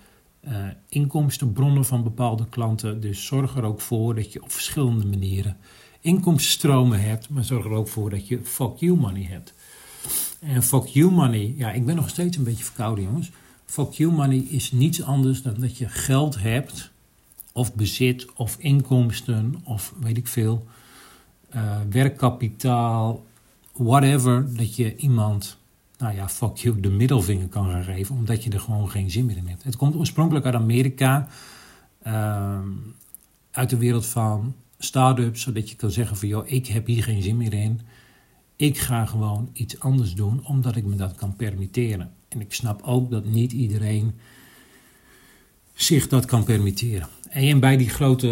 uh, 0.47 0.67
inkomstenbronnen 0.89 1.85
van 1.85 2.03
bepaalde 2.03 2.49
klanten. 2.49 3.01
Dus 3.01 3.25
zorg 3.25 3.55
er 3.55 3.63
ook 3.63 3.81
voor 3.81 4.15
dat 4.15 4.33
je 4.33 4.43
op 4.43 4.51
verschillende 4.51 5.05
manieren 5.05 5.57
inkomstenstromen 5.99 7.01
hebt. 7.01 7.29
Maar 7.29 7.43
zorg 7.43 7.65
er 7.65 7.71
ook 7.71 7.87
voor 7.87 8.09
dat 8.09 8.27
je 8.27 8.39
fuck 8.43 8.75
you 8.77 8.97
money 8.97 9.23
hebt. 9.23 9.53
En 10.39 10.63
fuck 10.63 10.85
you 10.85 11.11
money, 11.11 11.53
ja, 11.57 11.71
ik 11.71 11.85
ben 11.85 11.95
nog 11.95 12.09
steeds 12.09 12.37
een 12.37 12.43
beetje 12.43 12.63
verkouden, 12.63 13.03
jongens. 13.03 13.31
Fuck 13.65 13.91
you 13.91 14.11
money 14.11 14.37
is 14.37 14.71
niets 14.71 15.03
anders 15.03 15.41
dan 15.41 15.55
dat 15.59 15.77
je 15.77 15.89
geld 15.89 16.39
hebt, 16.39 16.91
of 17.51 17.73
bezit, 17.73 18.33
of 18.35 18.55
inkomsten, 18.59 19.55
of 19.63 19.93
weet 19.99 20.17
ik 20.17 20.27
veel 20.27 20.67
uh, 21.55 21.77
werkkapitaal, 21.89 23.25
whatever, 23.73 24.55
dat 24.55 24.75
je 24.75 24.95
iemand, 24.95 25.57
nou 25.97 26.15
ja, 26.15 26.29
fuck 26.29 26.57
you, 26.57 26.79
de 26.79 26.89
middelvinger 26.89 27.47
kan 27.47 27.71
gaan 27.71 27.83
geven, 27.83 28.15
omdat 28.15 28.43
je 28.43 28.49
er 28.49 28.59
gewoon 28.59 28.89
geen 28.89 29.11
zin 29.11 29.25
meer 29.25 29.37
in 29.37 29.47
hebt. 29.47 29.63
Het 29.63 29.75
komt 29.75 29.95
oorspronkelijk 29.95 30.45
uit 30.45 30.55
Amerika, 30.55 31.27
uh, 32.07 32.59
uit 33.51 33.69
de 33.69 33.77
wereld 33.77 34.05
van 34.05 34.55
start-ups, 34.77 35.41
zodat 35.41 35.69
je 35.69 35.75
kan 35.75 35.91
zeggen 35.91 36.17
van, 36.17 36.27
joh, 36.27 36.47
ik 36.47 36.67
heb 36.67 36.85
hier 36.85 37.03
geen 37.03 37.21
zin 37.21 37.37
meer 37.37 37.53
in. 37.53 37.81
Ik 38.55 38.77
ga 38.77 39.05
gewoon 39.05 39.49
iets 39.53 39.79
anders 39.79 40.13
doen, 40.13 40.45
omdat 40.45 40.75
ik 40.75 40.85
me 40.85 40.95
dat 40.95 41.15
kan 41.15 41.35
permitteren. 41.35 42.11
En 42.27 42.41
ik 42.41 42.53
snap 42.53 42.81
ook 42.81 43.11
dat 43.11 43.25
niet 43.25 43.51
iedereen 43.51 44.13
zich 45.75 46.07
dat 46.07 46.25
kan 46.25 46.43
permitteren. 46.43 47.07
En 47.29 47.59
bij 47.59 47.77
die 47.77 47.89
grote, 47.89 48.27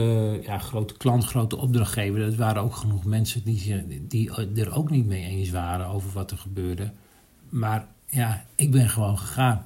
ja, 0.45 0.57
grote 0.57 0.97
klant, 0.97 1.25
grote 1.25 1.57
opdrachtgever, 1.57 2.19
dat 2.19 2.35
waren 2.35 2.61
ook 2.61 2.75
genoeg 2.75 3.05
mensen 3.05 3.43
die, 3.43 4.07
die 4.07 4.31
er 4.55 4.75
ook 4.75 4.89
niet 4.89 5.05
mee 5.05 5.25
eens 5.25 5.49
waren 5.49 5.87
over 5.87 6.11
wat 6.11 6.31
er 6.31 6.37
gebeurde. 6.37 6.91
Maar 7.49 7.87
ja, 8.07 8.45
ik 8.55 8.71
ben 8.71 8.89
gewoon 8.89 9.17
gegaan. 9.17 9.65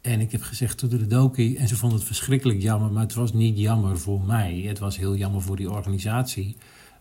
En 0.00 0.20
ik 0.20 0.32
heb 0.32 0.42
gezegd 0.42 0.78
tot 0.78 0.90
de 0.90 1.06
dokie. 1.06 1.58
En 1.58 1.68
ze 1.68 1.76
vonden 1.76 1.98
het 1.98 2.06
verschrikkelijk 2.06 2.62
jammer. 2.62 2.92
Maar 2.92 3.02
het 3.02 3.14
was 3.14 3.32
niet 3.32 3.58
jammer 3.58 3.98
voor 3.98 4.20
mij. 4.20 4.64
Het 4.66 4.78
was 4.78 4.96
heel 4.96 5.16
jammer 5.16 5.42
voor 5.42 5.56
die 5.56 5.70
organisatie. 5.70 6.56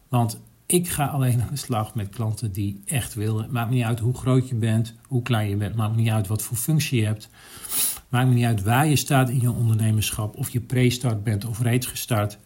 Want 0.08 0.42
ik 0.66 0.90
ga 0.90 1.06
alleen 1.06 1.42
aan 1.42 1.50
de 1.50 1.56
slag 1.56 1.96
met 1.96 2.10
klanten 2.10 2.52
die 2.52 2.82
echt 2.86 3.14
willen. 3.14 3.52
Maakt 3.52 3.70
niet 3.70 3.84
uit 3.84 4.00
hoe 4.00 4.14
groot 4.14 4.50
je 4.50 4.56
bent, 4.56 4.94
hoe 5.08 5.22
klein 5.22 5.50
je 5.50 5.56
bent. 5.56 5.76
Maakt 5.76 5.96
niet 5.96 6.10
uit 6.10 6.28
wat 6.28 6.42
voor 6.42 6.58
functie 6.58 7.00
je 7.00 7.06
hebt. 7.06 7.30
Maakt 8.10 8.30
niet 8.30 8.46
uit 8.46 8.64
waar 8.64 8.88
je 8.88 8.96
staat 8.96 9.30
in 9.30 9.42
je 9.42 9.52
ondernemerschap. 9.52 10.36
Of 10.36 10.50
je 10.50 10.60
pre-start 10.60 11.24
bent 11.24 11.46
of 11.46 11.62
reeds 11.62 11.88
gestart. 11.88 12.38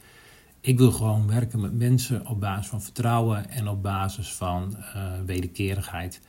Ik 0.61 0.77
wil 0.77 0.91
gewoon 0.91 1.27
werken 1.27 1.59
met 1.59 1.77
mensen 1.77 2.27
op 2.27 2.39
basis 2.39 2.67
van 2.67 2.81
vertrouwen 2.81 3.49
en 3.49 3.67
op 3.67 3.83
basis 3.83 4.33
van 4.33 4.75
uh, 4.77 5.03
wederkerigheid. 5.25 6.21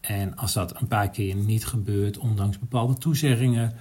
En 0.00 0.36
als 0.36 0.52
dat 0.52 0.80
een 0.80 0.86
paar 0.86 1.10
keer 1.10 1.34
niet 1.34 1.66
gebeurt, 1.66 2.18
ondanks 2.18 2.58
bepaalde 2.58 2.94
toezeggingen, 2.94 3.72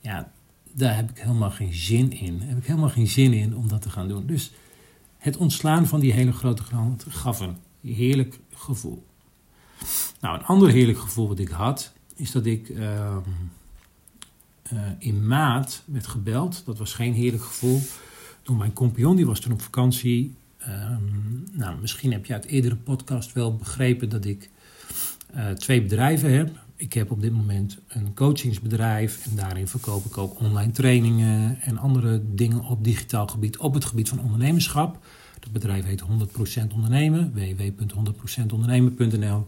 ja, 0.00 0.32
daar 0.72 0.96
heb 0.96 1.10
ik 1.10 1.18
helemaal 1.18 1.50
geen 1.50 1.74
zin 1.74 2.12
in. 2.12 2.38
Daar 2.38 2.48
heb 2.48 2.58
ik 2.58 2.66
helemaal 2.66 2.88
geen 2.88 3.06
zin 3.06 3.32
in 3.32 3.56
om 3.56 3.68
dat 3.68 3.82
te 3.82 3.90
gaan 3.90 4.08
doen. 4.08 4.26
Dus 4.26 4.52
het 5.20 5.36
ontslaan 5.36 5.86
van 5.86 6.00
die 6.00 6.12
hele 6.12 6.32
grote 6.32 6.62
klant 6.64 7.04
gaf 7.08 7.40
een 7.40 7.56
heerlijk 7.80 8.38
gevoel. 8.54 9.06
Nou, 10.20 10.38
een 10.38 10.44
ander 10.44 10.70
heerlijk 10.70 10.98
gevoel 10.98 11.28
wat 11.28 11.38
ik 11.38 11.48
had, 11.48 11.92
is 12.14 12.30
dat 12.30 12.46
ik 12.46 12.68
uh, 12.68 13.16
uh, 14.72 14.80
in 14.98 15.26
maart 15.26 15.82
werd 15.84 16.06
gebeld. 16.06 16.62
Dat 16.64 16.78
was 16.78 16.94
geen 16.94 17.14
heerlijk 17.14 17.42
gevoel. 17.42 17.80
Toen 18.42 18.56
mijn 18.56 18.72
compagnon, 18.72 19.16
die 19.16 19.26
was 19.26 19.40
toen 19.40 19.52
op 19.52 19.62
vakantie. 19.62 20.34
Uh, 20.60 20.96
nou, 21.52 21.80
misschien 21.80 22.12
heb 22.12 22.26
je 22.26 22.32
uit 22.32 22.44
eerdere 22.44 22.76
podcast 22.76 23.32
wel 23.32 23.56
begrepen 23.56 24.08
dat 24.08 24.24
ik 24.24 24.50
uh, 25.34 25.50
twee 25.50 25.82
bedrijven 25.82 26.32
heb. 26.32 26.50
Ik 26.80 26.92
heb 26.92 27.10
op 27.10 27.20
dit 27.20 27.32
moment 27.32 27.78
een 27.88 28.14
coachingsbedrijf 28.14 29.26
en 29.26 29.36
daarin 29.36 29.68
verkoop 29.68 30.04
ik 30.04 30.18
ook 30.18 30.40
online 30.40 30.72
trainingen 30.72 31.60
en 31.60 31.78
andere 31.78 32.22
dingen 32.34 32.64
op 32.64 32.84
digitaal 32.84 33.26
gebied, 33.26 33.58
op 33.58 33.74
het 33.74 33.84
gebied 33.84 34.08
van 34.08 34.20
ondernemerschap. 34.20 35.04
Dat 35.40 35.52
bedrijf 35.52 35.84
heet 35.84 36.02
100% 36.02 36.06
Ondernemen, 36.74 37.32
www.100%ondernemen.nl. 37.34 39.46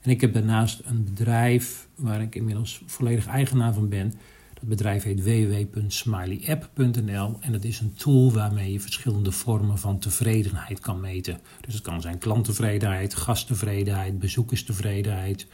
En 0.00 0.10
ik 0.10 0.20
heb 0.20 0.32
daarnaast 0.32 0.80
een 0.84 1.04
bedrijf 1.04 1.88
waar 1.94 2.20
ik 2.20 2.34
inmiddels 2.34 2.82
volledig 2.86 3.26
eigenaar 3.26 3.74
van 3.74 3.88
ben. 3.88 4.14
Dat 4.54 4.68
bedrijf 4.68 5.02
heet 5.02 5.22
www.smileyapp.nl 5.22 7.36
en 7.40 7.52
dat 7.52 7.64
is 7.64 7.80
een 7.80 7.94
tool 7.94 8.32
waarmee 8.32 8.72
je 8.72 8.80
verschillende 8.80 9.32
vormen 9.32 9.78
van 9.78 9.98
tevredenheid 9.98 10.80
kan 10.80 11.00
meten. 11.00 11.40
Dus 11.60 11.74
het 11.74 11.82
kan 11.82 12.00
zijn 12.00 12.18
klanttevredenheid, 12.18 13.14
gasttevredenheid, 13.14 14.18
bezoekerstevredenheid, 14.18 15.46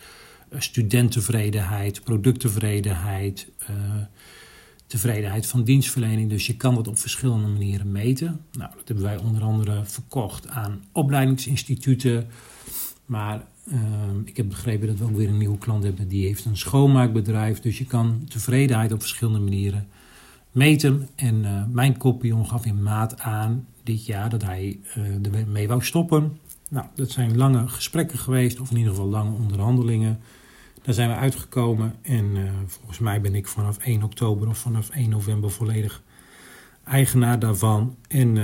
studenttevredenheid, 0.59 2.03
producttevredenheid, 2.05 3.51
uh, 3.71 3.77
tevredenheid 4.87 5.47
van 5.47 5.65
dienstverlening. 5.65 6.31
Dus 6.31 6.47
je 6.47 6.57
kan 6.57 6.75
dat 6.75 6.89
op 6.89 6.99
verschillende 6.99 7.49
manieren 7.49 7.93
meten. 7.93 8.41
Nou, 8.53 8.71
dat 8.77 8.87
hebben 8.89 9.05
wij 9.05 9.17
onder 9.17 9.43
andere 9.43 9.85
verkocht 9.85 10.49
aan 10.49 10.85
opleidingsinstituten. 10.93 12.27
Maar 13.07 13.43
Ehm, 13.71 14.21
ik 14.25 14.37
heb 14.37 14.49
begrepen 14.49 14.87
dat 14.87 14.99
we 14.99 15.05
ook 15.05 15.17
weer 15.17 15.29
een 15.29 15.39
nieuwe 15.39 15.59
klant 15.59 15.85
hebben 15.85 16.09
die 16.09 16.27
heeft 16.27 16.45
een 16.45 16.57
schoonmaakbedrijf. 16.57 17.61
Dus 17.61 17.79
je 17.79 17.87
kan 17.87 18.25
tevredenheid 18.29 18.93
op 18.93 19.01
verschillende 19.01 19.39
manieren 19.39 19.87
meten. 20.53 21.09
En 21.15 21.69
mijn 21.73 21.97
kopie 21.97 22.45
gaf 22.45 22.65
in 22.65 22.83
maat 22.83 23.21
aan 23.21 23.67
dit 23.83 24.07
jaar 24.07 24.31
dat 24.31 24.43
hij 24.43 24.79
ermee 25.23 25.69
wou 25.69 25.85
stoppen. 25.85 26.39
Nou, 26.71 26.87
dat 26.95 27.11
zijn 27.11 27.37
lange 27.37 27.69
gesprekken 27.69 28.19
geweest, 28.19 28.61
of 28.61 28.71
in 28.71 28.77
ieder 28.77 28.93
geval 28.93 29.09
lange 29.09 29.37
onderhandelingen. 29.37 30.21
Daar 30.83 30.95
zijn 30.95 31.09
we 31.09 31.15
uitgekomen 31.15 31.95
en 32.03 32.37
uh, 32.37 32.51
volgens 32.67 32.99
mij 32.99 33.21
ben 33.21 33.35
ik 33.35 33.47
vanaf 33.47 33.79
1 33.79 34.03
oktober 34.03 34.49
of 34.49 34.59
vanaf 34.59 34.91
1 34.91 35.09
november 35.09 35.51
volledig 35.51 36.03
eigenaar 36.85 37.39
daarvan. 37.39 37.97
En 38.09 38.39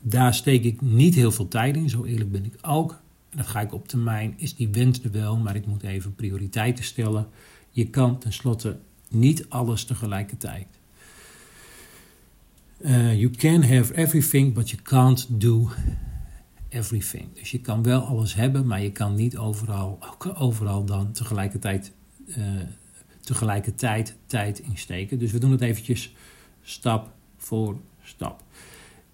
daar 0.00 0.34
steek 0.34 0.64
ik 0.64 0.80
niet 0.80 1.14
heel 1.14 1.32
veel 1.32 1.48
tijd 1.48 1.76
in, 1.76 1.88
zo 1.88 2.04
eerlijk 2.04 2.32
ben 2.32 2.44
ik 2.44 2.54
ook. 2.62 2.90
En 3.30 3.36
dat 3.36 3.46
ga 3.46 3.60
ik 3.60 3.72
op 3.72 3.88
termijn, 3.88 4.34
is 4.36 4.54
die 4.54 4.68
wens 4.68 5.02
er 5.02 5.10
wel, 5.10 5.36
maar 5.36 5.56
ik 5.56 5.66
moet 5.66 5.82
even 5.82 6.14
prioriteiten 6.14 6.84
stellen. 6.84 7.28
Je 7.70 7.90
kan 7.90 8.18
tenslotte 8.18 8.78
niet 9.08 9.48
alles 9.48 9.84
tegelijkertijd. 9.84 10.66
Uh, 12.80 13.14
you 13.14 13.30
can 13.30 13.62
have 13.62 13.94
everything, 13.94 14.54
but 14.54 14.70
you 14.70 14.82
can't 14.82 15.40
do 15.40 15.70
everything. 16.70 17.28
Dus 17.34 17.50
je 17.50 17.60
kan 17.60 17.82
wel 17.82 18.00
alles 18.00 18.34
hebben, 18.34 18.66
maar 18.66 18.82
je 18.82 18.92
kan 18.92 19.14
niet 19.14 19.36
overal, 19.36 19.98
overal 20.34 20.84
dan 20.84 21.12
tegelijkertijd, 21.12 21.92
uh, 22.26 22.36
tegelijkertijd 23.20 24.16
tijd 24.26 24.58
insteken. 24.58 25.18
Dus 25.18 25.32
we 25.32 25.38
doen 25.38 25.50
het 25.50 25.60
eventjes 25.60 26.14
stap 26.62 27.12
voor 27.36 27.76
stap. 28.02 28.44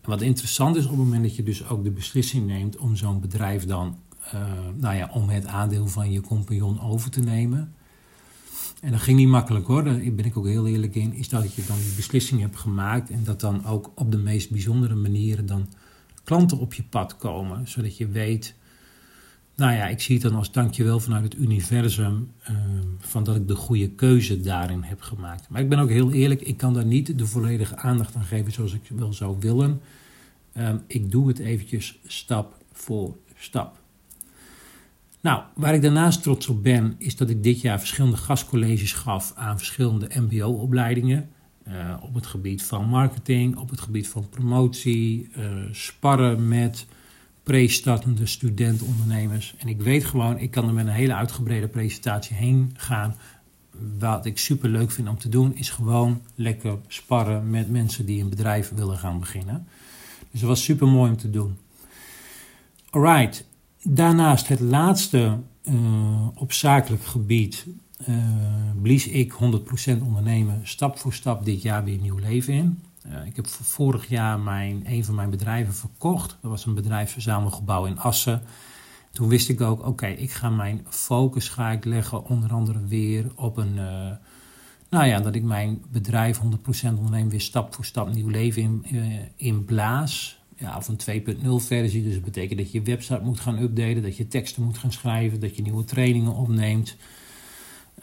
Wat 0.05 0.23
interessant 0.23 0.77
is 0.77 0.85
op 0.85 0.91
het 0.91 0.99
moment 0.99 1.23
dat 1.23 1.37
je 1.37 1.43
dus 1.43 1.69
ook 1.69 1.85
de 1.85 1.91
beslissing 1.91 2.47
neemt 2.47 2.77
om 2.77 2.97
zo'n 2.97 3.21
bedrijf 3.21 3.65
dan 3.65 3.99
uh, 4.35 4.41
nou 4.75 4.97
ja, 4.97 5.11
om 5.13 5.29
het 5.29 5.47
aandeel 5.47 5.87
van 5.87 6.13
je 6.13 6.21
compagnon 6.21 6.81
over 6.81 7.11
te 7.11 7.21
nemen. 7.21 7.75
En 8.81 8.91
dat 8.91 9.01
ging 9.01 9.19
niet 9.19 9.29
makkelijk 9.29 9.67
hoor, 9.67 9.85
daar 9.85 9.99
ben 9.99 10.25
ik 10.25 10.37
ook 10.37 10.47
heel 10.47 10.67
eerlijk 10.67 10.95
in, 10.95 11.15
is 11.15 11.29
dat 11.29 11.55
je 11.55 11.65
dan 11.67 11.77
die 11.77 11.95
beslissing 11.97 12.41
hebt 12.41 12.57
gemaakt 12.57 13.11
en 13.11 13.25
dat 13.25 13.41
dan 13.41 13.65
ook 13.65 13.93
op 13.95 14.11
de 14.11 14.19
meest 14.19 14.51
bijzondere 14.51 14.95
manieren 14.95 15.47
dan 15.47 15.69
klanten 16.27 16.59
op 16.59 16.75
je 16.75 16.83
pad 16.83 17.17
komen, 17.17 17.69
zodat 17.69 17.97
je 17.97 18.09
weet, 18.09 18.55
nou 19.55 19.73
ja, 19.73 19.87
ik 19.87 20.01
zie 20.01 20.15
het 20.15 20.25
dan 20.25 20.35
als 20.35 20.53
dankjewel 20.53 21.01
vanuit 21.01 21.25
het 21.25 21.35
universum 21.37 22.33
uh, 22.51 22.57
van 22.99 23.25
dat 23.25 23.37
ik 23.37 23.49
de 23.49 23.55
goede 23.55 23.91
keuze 23.91 24.41
daarin 24.41 24.83
heb 24.83 25.01
gemaakt. 25.01 25.49
Maar 25.49 25.61
ik 25.61 25.69
ben 25.69 25.79
ook 25.79 25.89
heel 25.89 26.13
eerlijk, 26.13 26.41
ik 26.41 26.57
kan 26.57 26.75
daar 26.75 26.87
niet 26.87 27.19
de 27.19 27.27
volledige 27.27 27.77
aandacht 27.77 28.15
aan 28.15 28.25
geven 28.25 28.53
zoals 28.53 28.73
ik 28.73 28.81
wel 28.89 29.13
zou 29.13 29.37
willen. 29.41 29.81
Uh, 30.57 30.75
ik 30.87 31.11
doe 31.11 31.29
het 31.29 31.39
eventjes 31.39 31.99
stap 32.07 32.65
voor 32.73 33.17
stap. 33.37 33.79
Nou, 35.21 35.43
waar 35.55 35.75
ik 35.75 35.83
daarnaast 35.83 36.23
trots 36.23 36.49
op 36.49 36.63
ben, 36.63 36.95
is 36.99 37.17
dat 37.17 37.31
ik 37.31 37.43
dit 37.43 37.61
jaar 37.61 37.79
verschillende 37.79 38.17
gastcolleges 38.17 38.93
gaf 38.93 39.33
aan 39.37 39.59
verschillende 39.59 40.09
MBO-opleidingen. 40.15 41.31
Uh, 41.69 41.97
op 42.01 42.15
het 42.15 42.27
gebied 42.27 42.63
van 42.63 42.89
marketing, 42.89 43.57
op 43.57 43.71
het 43.71 43.81
gebied 43.81 44.09
van 44.09 44.29
promotie, 44.29 45.31
uh, 45.39 45.45
sparren 45.73 46.49
met 46.49 46.87
pre-startende 47.43 48.27
studentondernemers. 48.27 49.55
En 49.59 49.69
ik 49.69 49.81
weet 49.81 50.05
gewoon, 50.05 50.39
ik 50.39 50.51
kan 50.51 50.69
er 50.69 50.75
met 50.75 50.87
een 50.87 50.93
hele 50.93 51.15
uitgebreide 51.15 51.69
presentatie 51.69 52.37
heen 52.37 52.75
gaan. 52.77 53.17
Wat 53.99 54.27
ik 54.27 54.39
super 54.39 54.69
leuk 54.69 54.91
vind 54.91 55.09
om 55.09 55.19
te 55.19 55.29
doen, 55.29 55.55
is 55.55 55.71
gewoon 55.71 56.23
lekker 56.35 56.79
sparren 56.87 57.51
met 57.51 57.71
mensen 57.71 58.07
die 58.07 58.23
een 58.23 58.29
bedrijf 58.31 58.73
willen 58.75 58.99
gaan 58.99 59.19
beginnen. 59.19 59.67
Dus 60.31 60.41
dat 60.41 60.49
was 60.49 60.65
super 60.65 60.89
mooi 60.89 61.11
om 61.11 61.17
te 61.17 61.31
doen. 61.31 61.57
Alright, 62.91 63.45
Daarnaast 63.89 64.49
het 64.49 64.61
laatste 64.61 65.39
uh, 65.63 66.29
op 66.35 66.53
zakelijk 66.53 67.05
gebied 67.05 67.67
uh, 68.09 68.17
blies 68.83 69.09
ik 69.09 69.33
100% 69.33 69.37
ondernemen 70.03 70.61
stap 70.63 70.99
voor 70.99 71.13
stap 71.13 71.45
dit 71.45 71.63
jaar 71.63 71.85
weer 71.85 71.99
nieuw 71.99 72.19
leven 72.19 72.55
in. 72.55 72.83
Uh, 73.07 73.27
ik 73.27 73.37
heb 73.37 73.47
vorig 73.47 74.09
jaar 74.09 74.41
mijn, 74.41 74.83
een 74.87 75.05
van 75.05 75.15
mijn 75.15 75.31
bedrijven 75.31 75.75
verkocht. 75.75 76.37
Dat 76.41 76.51
was 76.51 76.67
een 76.67 76.75
bedrijf 76.75 77.11
verzamelgebouw 77.13 77.85
in 77.85 77.99
Assen. 77.99 78.43
Toen 79.13 79.29
wist 79.29 79.49
ik 79.49 79.61
ook, 79.61 79.87
oké, 79.87 80.07
ik 80.07 80.31
ga 80.31 80.51
mijn 80.51 80.87
focus 80.89 81.49
ga 81.49 81.71
ik 81.71 81.85
leggen 81.85 82.25
onder 82.25 82.53
andere 82.53 82.87
weer 82.87 83.33
op 83.35 83.57
een... 83.57 83.75
nou 84.89 85.07
ja, 85.07 85.21
dat 85.21 85.35
ik 85.35 85.43
mijn 85.43 85.83
bedrijf 85.93 86.39
100% 86.39 86.43
ondernemen 86.71 87.29
weer 87.29 87.41
stap 87.41 87.75
voor 87.75 87.85
stap 87.85 88.15
nieuw 88.15 88.29
leven 88.29 88.63
in, 88.63 88.85
in 89.37 89.65
blaas 89.65 90.39
ja, 90.59 90.77
of 90.77 90.89
een 90.89 91.37
2.0 91.37 91.49
versie. 91.67 92.03
Dus 92.03 92.15
dat 92.15 92.25
betekent 92.25 92.59
dat 92.59 92.73
je 92.73 92.79
je 92.79 92.85
website 92.85 93.21
moet 93.23 93.41
gaan 93.41 93.59
updaten, 93.59 94.03
dat 94.03 94.17
je 94.17 94.29
teksten 94.29 94.63
moet 94.63 94.79
gaan 94.79 94.93
schrijven, 94.93 95.41
dat 95.41 95.57
je 95.57 95.63
nieuwe 95.63 95.85
trainingen 95.85 96.35
opneemt. 96.35 96.97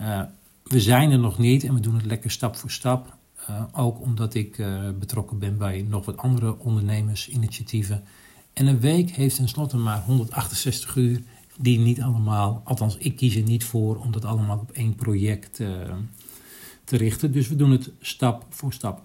Uh, 0.02 0.22
we 0.64 0.82
zijn 0.82 1.12
er 1.12 1.20
nog 1.20 1.38
niet 1.38 1.64
en 1.64 1.74
we 1.74 1.80
doen 1.80 1.96
het 1.96 2.06
lekker 2.06 2.32
stap 2.32 2.56
voor 2.56 2.72
stap. 2.72 3.18
Uh, 3.50 3.64
ook 3.72 4.02
omdat 4.02 4.34
ik 4.34 4.58
uh, 4.58 4.90
betrokken 5.00 5.40
ben 5.40 5.58
bij 5.58 5.86
nog 5.90 6.06
wat 6.06 6.18
andere 6.18 6.60
ondernemersinitiatieven. 6.60 8.04
En 8.54 8.68
een 8.68 8.80
week 8.80 9.10
heeft 9.10 9.36
tenslotte 9.36 9.78
maar 9.78 10.02
168 10.02 10.96
uur, 10.96 11.22
die 11.58 11.80
niet 11.80 12.02
allemaal, 12.02 12.62
althans 12.64 12.98
ik 12.98 13.16
kies 13.16 13.36
er 13.36 13.44
niet 13.44 13.64
voor 13.64 13.98
om 13.98 14.12
dat 14.12 14.26
allemaal 14.26 14.58
op 14.58 14.72
één 14.72 14.96
project 14.96 15.56
te 16.84 16.98
richten. 16.98 17.32
Dus 17.32 17.48
we 17.48 17.56
doen 17.56 17.72
het 17.72 17.92
stap 18.00 18.46
voor 18.50 18.74
stap. 18.74 19.02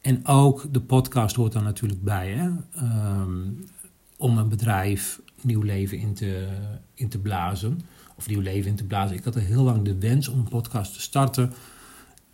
En 0.00 0.26
ook 0.26 0.66
de 0.72 0.80
podcast 0.80 1.36
hoort 1.36 1.52
daar 1.52 1.62
natuurlijk 1.62 2.02
bij. 2.02 2.30
Hè? 2.30 2.50
Um, 3.20 3.66
om 4.16 4.38
een 4.38 4.48
bedrijf 4.48 5.20
nieuw 5.40 5.62
leven 5.62 5.98
in 5.98 6.14
te, 6.14 6.48
in 6.94 7.08
te 7.08 7.18
blazen. 7.18 7.80
Of 8.14 8.28
nieuw 8.28 8.40
leven 8.40 8.70
in 8.70 8.76
te 8.76 8.84
blazen. 8.84 9.16
Ik 9.16 9.24
had 9.24 9.34
er 9.34 9.40
heel 9.40 9.62
lang 9.62 9.84
de 9.84 9.98
wens 9.98 10.28
om 10.28 10.38
een 10.38 10.48
podcast 10.48 10.92
te 10.92 11.00
starten. 11.00 11.52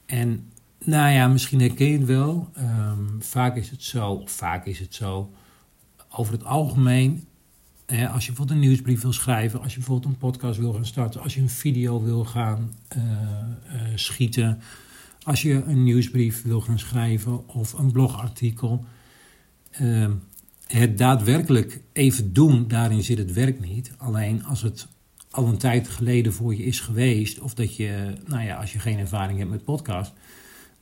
En 0.07 0.51
nou 0.85 1.13
ja, 1.13 1.29
misschien 1.29 1.61
herken 1.61 1.87
je 1.87 1.99
het 1.99 2.07
wel. 2.07 2.51
Um, 2.59 3.23
vaak 3.23 3.57
is 3.57 3.71
het 3.71 3.83
zo, 3.83 4.23
vaak 4.25 4.67
is 4.67 4.79
het 4.79 4.95
zo. 4.95 5.31
Over 6.11 6.33
het 6.33 6.45
algemeen, 6.45 7.25
als 7.87 7.97
je 7.97 8.27
bijvoorbeeld 8.27 8.51
een 8.51 8.59
nieuwsbrief 8.59 9.03
wil 9.03 9.13
schrijven, 9.13 9.61
als 9.61 9.73
je 9.73 9.79
bijvoorbeeld 9.79 10.13
een 10.13 10.19
podcast 10.19 10.59
wil 10.59 10.73
gaan 10.73 10.87
starten, 10.87 11.21
als 11.21 11.35
je 11.35 11.41
een 11.41 11.49
video 11.49 12.03
wil 12.03 12.25
gaan 12.25 12.75
uh, 12.97 13.03
uh, 13.03 13.81
schieten 13.95 14.61
als 15.23 15.43
je 15.43 15.63
een 15.67 15.83
nieuwsbrief 15.83 16.43
wil 16.43 16.61
gaan 16.61 16.79
schrijven 16.79 17.49
of 17.49 17.73
een 17.73 17.93
blogartikel, 17.93 18.85
uh, 19.81 20.11
het 20.67 20.99
daadwerkelijk 20.99 21.81
even 21.93 22.33
doen, 22.33 22.69
daarin 22.69 23.03
zit 23.03 23.19
het 23.19 23.33
werk 23.33 23.61
niet. 23.61 23.93
Alleen 23.97 24.45
als 24.45 24.63
het 24.63 24.87
al 25.31 25.47
een 25.47 25.59
tijd 25.59 25.89
geleden 25.89 26.33
voor 26.33 26.55
je 26.55 26.65
is 26.65 26.81
geweest, 26.81 27.41
of 27.41 27.55
dat 27.55 27.77
je, 27.77 28.15
nou 28.27 28.45
ja, 28.45 28.57
als 28.57 28.73
je 28.73 28.79
geen 28.79 28.99
ervaring 28.99 29.39
hebt 29.39 29.51
met 29.51 29.65
podcast, 29.65 30.13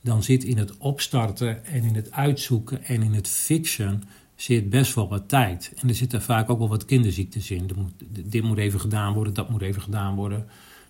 dan 0.01 0.23
zit 0.23 0.43
in 0.43 0.57
het 0.57 0.77
opstarten 0.77 1.65
en 1.65 1.83
in 1.83 1.95
het 1.95 2.11
uitzoeken 2.11 2.83
en 2.83 3.01
in 3.01 3.13
het 3.13 3.27
fixen 3.27 4.03
zit 4.35 4.69
best 4.69 4.95
wel 4.95 5.09
wat 5.09 5.29
tijd. 5.29 5.73
En 5.75 5.89
er 5.89 5.95
zitten 5.95 6.21
vaak 6.21 6.49
ook 6.49 6.59
wel 6.59 6.69
wat 6.69 6.85
kinderziektes 6.85 7.51
in. 7.51 7.69
Moet, 7.75 7.91
dit 8.29 8.43
moet 8.43 8.57
even 8.57 8.79
gedaan 8.79 9.13
worden, 9.13 9.33
dat 9.33 9.49
moet 9.49 9.61
even 9.61 9.81
gedaan 9.81 10.15
worden. 10.15 10.47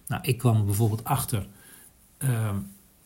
Nou, 0.08 0.22
ik 0.24 0.38
kwam 0.38 0.58
er 0.58 0.65
bijvoorbeeld 0.65 1.04
achter. 1.04 1.48
Uh, 2.19 2.56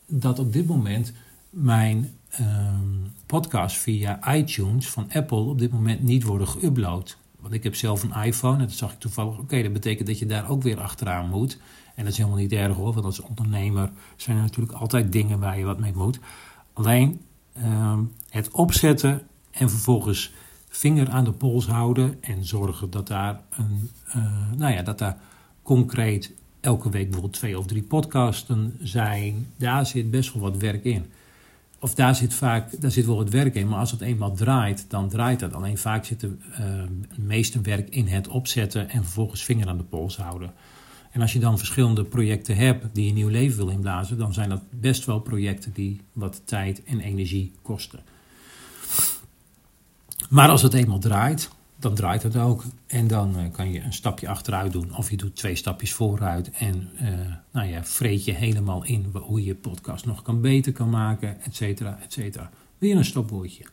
dat 0.07 0.39
op 0.39 0.53
dit 0.53 0.67
moment 0.67 1.13
mijn 1.49 2.17
um, 2.39 3.13
podcast 3.25 3.77
via 3.77 4.35
iTunes 4.35 4.89
van 4.89 5.11
Apple 5.11 5.37
op 5.37 5.59
dit 5.59 5.71
moment 5.71 6.01
niet 6.01 6.23
worden 6.23 6.47
geüpload. 6.47 7.22
Want 7.43 7.55
ik 7.55 7.63
heb 7.63 7.75
zelf 7.75 8.03
een 8.03 8.23
iPhone 8.23 8.57
en 8.57 8.67
dat 8.67 8.71
zag 8.71 8.93
ik 8.93 8.99
toevallig. 8.99 9.37
Oké, 9.37 9.61
dat 9.61 9.73
betekent 9.73 10.07
dat 10.07 10.19
je 10.19 10.25
daar 10.25 10.49
ook 10.49 10.63
weer 10.63 10.79
achteraan 10.79 11.29
moet. 11.29 11.57
En 11.95 12.03
dat 12.03 12.11
is 12.11 12.17
helemaal 12.17 12.39
niet 12.39 12.51
erg 12.51 12.75
hoor, 12.75 12.93
want 12.93 13.05
als 13.05 13.19
ondernemer 13.19 13.91
zijn 14.15 14.37
er 14.37 14.43
natuurlijk 14.43 14.77
altijd 14.77 15.11
dingen 15.11 15.39
waar 15.39 15.57
je 15.57 15.65
wat 15.65 15.79
mee 15.79 15.93
moet. 15.95 16.19
Alleen 16.73 17.21
um, 17.63 18.11
het 18.29 18.51
opzetten 18.51 19.21
en 19.51 19.69
vervolgens 19.69 20.33
vinger 20.67 21.09
aan 21.09 21.23
de 21.23 21.31
pols 21.31 21.67
houden 21.67 22.17
en 22.21 22.45
zorgen 22.45 22.89
dat 22.89 23.07
daar 23.07 23.41
een, 23.49 23.89
uh, 24.07 24.51
nou 24.57 24.73
ja, 24.73 24.81
dat 24.81 24.97
daar 24.97 25.17
concreet 25.61 26.31
elke 26.59 26.89
week 26.89 27.03
bijvoorbeeld 27.03 27.33
twee 27.33 27.57
of 27.57 27.65
drie 27.65 27.83
podcasten 27.83 28.77
zijn. 28.81 29.47
Daar 29.57 29.85
zit 29.85 30.11
best 30.11 30.33
wel 30.33 30.41
wat 30.41 30.57
werk 30.57 30.83
in. 30.83 31.05
Of 31.83 31.95
daar 31.95 32.15
zit 32.15 32.33
vaak, 32.33 32.81
daar 32.81 32.91
zit 32.91 33.05
wel 33.05 33.15
wat 33.15 33.29
werk 33.29 33.55
in, 33.55 33.67
maar 33.67 33.79
als 33.79 33.91
het 33.91 34.01
eenmaal 34.01 34.31
draait, 34.31 34.85
dan 34.87 35.09
draait 35.09 35.41
het. 35.41 35.53
Alleen 35.53 35.77
vaak 35.77 36.05
zit 36.05 36.23
uh, 36.23 36.29
het 37.07 37.17
meeste 37.17 37.61
werk 37.61 37.89
in 37.89 38.07
het 38.07 38.27
opzetten 38.27 38.89
en 38.89 39.03
vervolgens 39.03 39.43
vinger 39.43 39.67
aan 39.67 39.77
de 39.77 39.83
pols 39.83 40.17
houden. 40.17 40.53
En 41.11 41.21
als 41.21 41.33
je 41.33 41.39
dan 41.39 41.57
verschillende 41.57 42.03
projecten 42.03 42.55
hebt 42.55 42.95
die 42.95 43.07
een 43.07 43.13
nieuw 43.13 43.27
leven 43.27 43.57
wil 43.57 43.67
inblazen, 43.67 44.17
dan 44.17 44.33
zijn 44.33 44.49
dat 44.49 44.61
best 44.69 45.05
wel 45.05 45.19
projecten 45.19 45.73
die 45.73 46.01
wat 46.13 46.41
tijd 46.45 46.83
en 46.83 46.99
energie 46.99 47.51
kosten. 47.61 47.99
Maar 50.29 50.49
als 50.49 50.61
het 50.61 50.73
eenmaal 50.73 50.99
draait, 50.99 51.49
dan 51.83 51.95
draait 51.95 52.23
het 52.23 52.37
ook. 52.37 52.63
En 52.87 53.07
dan 53.07 53.39
uh, 53.39 53.43
kan 53.51 53.71
je 53.71 53.81
een 53.81 53.93
stapje 53.93 54.27
achteruit 54.27 54.71
doen. 54.71 54.95
Of 54.95 55.09
je 55.09 55.17
doet 55.17 55.35
twee 55.35 55.55
stapjes 55.55 55.93
vooruit. 55.93 56.51
En 56.51 56.89
uh, 57.01 57.09
nou 57.51 57.67
ja, 57.67 57.83
vreet 57.83 58.25
je 58.25 58.31
helemaal 58.31 58.83
in 58.83 59.05
hoe 59.13 59.43
je 59.43 59.55
podcast 59.55 60.05
nog 60.05 60.21
kan 60.21 60.41
beter 60.41 60.71
kan 60.71 60.89
maken, 60.89 61.41
et 61.41 61.55
cetera, 61.55 61.99
et 62.01 62.13
cetera. 62.13 62.49
Weer 62.77 62.95
een 62.95 63.05
stopwoordje. 63.05 63.63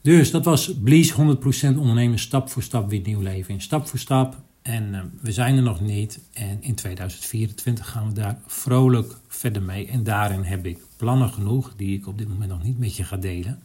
Dus 0.00 0.30
dat 0.30 0.44
was 0.44 0.78
Blees 0.82 1.12
100% 1.12 1.16
ondernemen, 1.62 2.18
stap 2.18 2.50
voor 2.50 2.62
stap 2.62 2.90
weer 2.90 3.00
nieuw 3.04 3.20
leven 3.20 3.54
in. 3.54 3.60
Stap 3.60 3.86
voor 3.86 3.98
stap. 3.98 4.42
En 4.62 4.94
uh, 4.94 5.00
we 5.20 5.32
zijn 5.32 5.56
er 5.56 5.62
nog 5.62 5.80
niet. 5.80 6.20
En 6.32 6.62
in 6.62 6.74
2024 6.74 7.90
gaan 7.90 8.08
we 8.08 8.14
daar 8.14 8.38
vrolijk 8.46 9.16
verder 9.28 9.62
mee. 9.62 9.86
En 9.86 10.02
daarin 10.02 10.42
heb 10.42 10.66
ik 10.66 10.78
plannen 10.96 11.28
genoeg, 11.28 11.72
die 11.76 11.98
ik 11.98 12.06
op 12.06 12.18
dit 12.18 12.28
moment 12.28 12.50
nog 12.50 12.62
niet 12.62 12.78
met 12.78 12.96
je 12.96 13.04
ga 13.04 13.16
delen. 13.16 13.62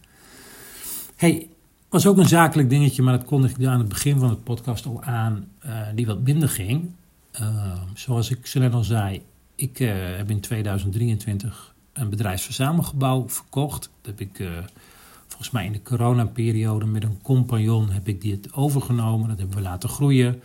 Hey, 1.16 1.50
was 1.90 2.08
ook 2.08 2.18
een 2.18 2.28
zakelijk 2.28 2.70
dingetje, 2.70 3.02
maar 3.02 3.18
dat 3.18 3.28
kondigde 3.28 3.64
ik 3.64 3.68
aan 3.68 3.80
het 3.80 3.90
begin 3.90 4.20
van 4.20 4.30
het 4.30 4.44
podcast 4.44 4.86
al 4.86 5.04
aan, 5.04 5.48
uh, 5.66 5.88
die 5.96 6.06
wat 6.06 6.22
minder 6.22 6.50
ging. 6.50 6.92
Uh, 7.42 7.82
zoals 7.94 8.30
ik 8.30 8.46
zo 8.46 8.60
net 8.60 8.74
al 8.74 8.84
zei, 8.84 9.22
ik 9.56 9.80
uh, 9.80 9.94
heb 10.18 10.30
in 10.30 10.40
2023 10.40 11.74
een 11.94 12.10
bedrijfsverzamelgebouw 12.10 13.30
verkocht. 13.30 13.90
Dat 14.02 14.18
heb 14.18 14.20
ik 14.20 14.50
volgens 15.28 15.52
mij 15.52 15.66
in 15.66 15.72
de 15.72 15.82
coronaperiode 15.82 16.86
met 16.86 17.04
een 17.04 17.22
compagnon 17.22 17.90
heb 17.90 18.08
ik 18.08 18.22
dit 18.22 18.54
overgenomen. 18.54 19.28
Dat 19.30 19.38
hebben 19.38 19.56
we 19.56 19.62
laten 19.62 19.90
groeien. 19.90 20.42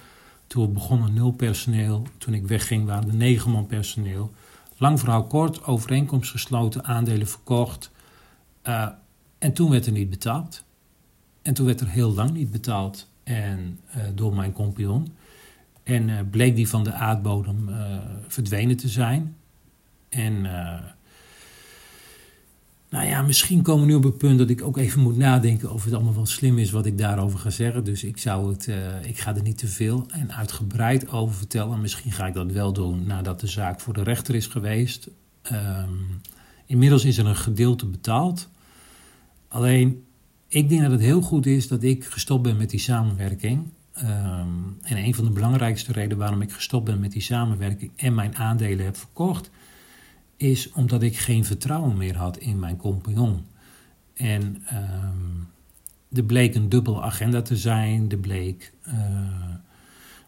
Toen 0.47 0.67
we 0.67 0.73
begonnen 0.73 1.15
nul 1.15 1.33
personeel. 1.33 2.07
Toen 2.19 2.35
ik 2.35 2.47
wegging 2.47 2.87
waren 2.87 3.09
er 3.09 3.15
negen 3.15 3.51
man 3.51 3.67
personeel. 3.67 4.33
Lang 4.77 5.01
verhaal 5.01 5.25
kort, 5.25 5.65
overeenkomst 5.65 6.31
gesloten, 6.31 6.85
aandelen 6.85 7.29
verkocht. 7.29 7.91
en 9.39 9.53
toen 9.53 9.71
werd 9.71 9.87
er 9.87 9.93
niet 9.93 10.11
betaald. 10.11 10.65
En 11.45 11.55
toen 11.55 11.67
werd 11.67 11.81
er 11.81 11.89
heel 11.89 12.15
lang 12.15 12.31
niet 12.31 12.51
betaald 12.51 13.09
en, 13.23 13.79
uh, 13.97 14.03
door 14.15 14.35
mijn 14.35 14.53
compagnon. 14.53 15.13
En 15.83 16.09
uh, 16.09 16.19
bleek 16.31 16.57
die 16.57 16.69
van 16.69 16.85
de 16.85 16.93
aardbodem 16.93 17.69
uh, 17.69 17.97
verdwenen 18.27 18.77
te 18.77 18.89
zijn. 18.89 19.37
En 20.09 20.41
nou 22.91 23.07
ja, 23.07 23.23
misschien 23.23 23.63
komen 23.63 23.87
we 23.87 23.91
nu 23.91 23.95
op 23.95 24.03
het 24.03 24.19
punt 24.19 24.39
dat 24.39 24.51
ik 24.51 24.63
ook 24.63 24.77
even 24.77 25.01
moet 25.01 25.17
nadenken 25.17 25.73
of 25.73 25.85
het 25.85 25.95
allemaal 25.95 26.15
wel 26.15 26.27
slim 26.27 26.59
is 26.59 26.71
wat 26.71 26.87
ik 26.87 26.99
daarover 26.99 27.39
ga 27.39 27.51
zeggen. 27.51 27.85
Dus 27.85 28.05
ik, 28.05 28.19
zou 28.19 28.53
het, 28.53 28.69
ik 29.03 29.19
ga 29.19 29.37
er 29.37 29.43
niet 29.43 29.59
te 29.59 29.69
veel 29.69 30.07
en 30.11 30.33
uitgebreid 30.33 31.11
over 31.11 31.35
vertellen. 31.35 31.81
Misschien 31.81 32.13
ga 32.13 32.27
ik 32.27 32.35
dat 32.35 32.53
wel 32.53 32.73
doen 32.73 33.07
nadat 33.07 33.41
de 33.41 33.47
zaak 33.47 33.81
voor 33.81 33.95
de 33.95 34.03
rechter 34.03 34.35
is 34.35 34.47
geweest. 34.47 35.09
Um, 35.53 36.21
inmiddels 36.67 37.05
is 37.05 37.19
er 37.19 37.27
een 37.27 37.37
gedeelte 37.37 37.87
betaald. 37.87 38.49
Alleen 39.49 40.04
ik 40.55 40.69
denk 40.69 40.83
dat 40.83 40.91
het 40.91 41.01
heel 41.01 41.21
goed 41.21 41.47
is 41.47 41.69
dat 41.69 41.83
ik 41.83 42.05
gestopt 42.05 42.43
ben 42.43 42.57
met 42.57 42.71
die 42.71 42.81
samenwerking. 42.81 43.69
Um, 43.99 44.79
en 44.83 44.97
een 44.97 45.15
van 45.15 45.25
de 45.25 45.31
belangrijkste 45.31 45.93
redenen 45.93 46.19
waarom 46.19 46.43
ik 46.43 46.53
gestopt 46.53 46.85
ben 46.85 47.01
met 47.01 47.13
die 47.13 47.23
samenwerking 47.23 47.91
en 47.97 48.15
mijn 48.15 48.37
aandelen 48.37 48.85
heb 48.85 48.97
verkocht, 48.97 49.51
is 50.37 50.73
omdat 50.73 51.03
ik 51.03 51.17
geen 51.17 51.45
vertrouwen 51.45 51.97
meer 51.97 52.17
had 52.17 52.37
in 52.37 52.59
mijn 52.59 52.77
compagnon. 52.77 53.45
En 54.15 54.43
um, 54.73 55.49
er 56.13 56.25
bleek 56.25 56.55
een 56.55 56.69
dubbele 56.69 57.01
agenda 57.01 57.43
te 57.43 57.57
zijn, 57.57 58.11
er 58.11 58.19
bleek, 58.19 58.73
uh, 58.89 58.95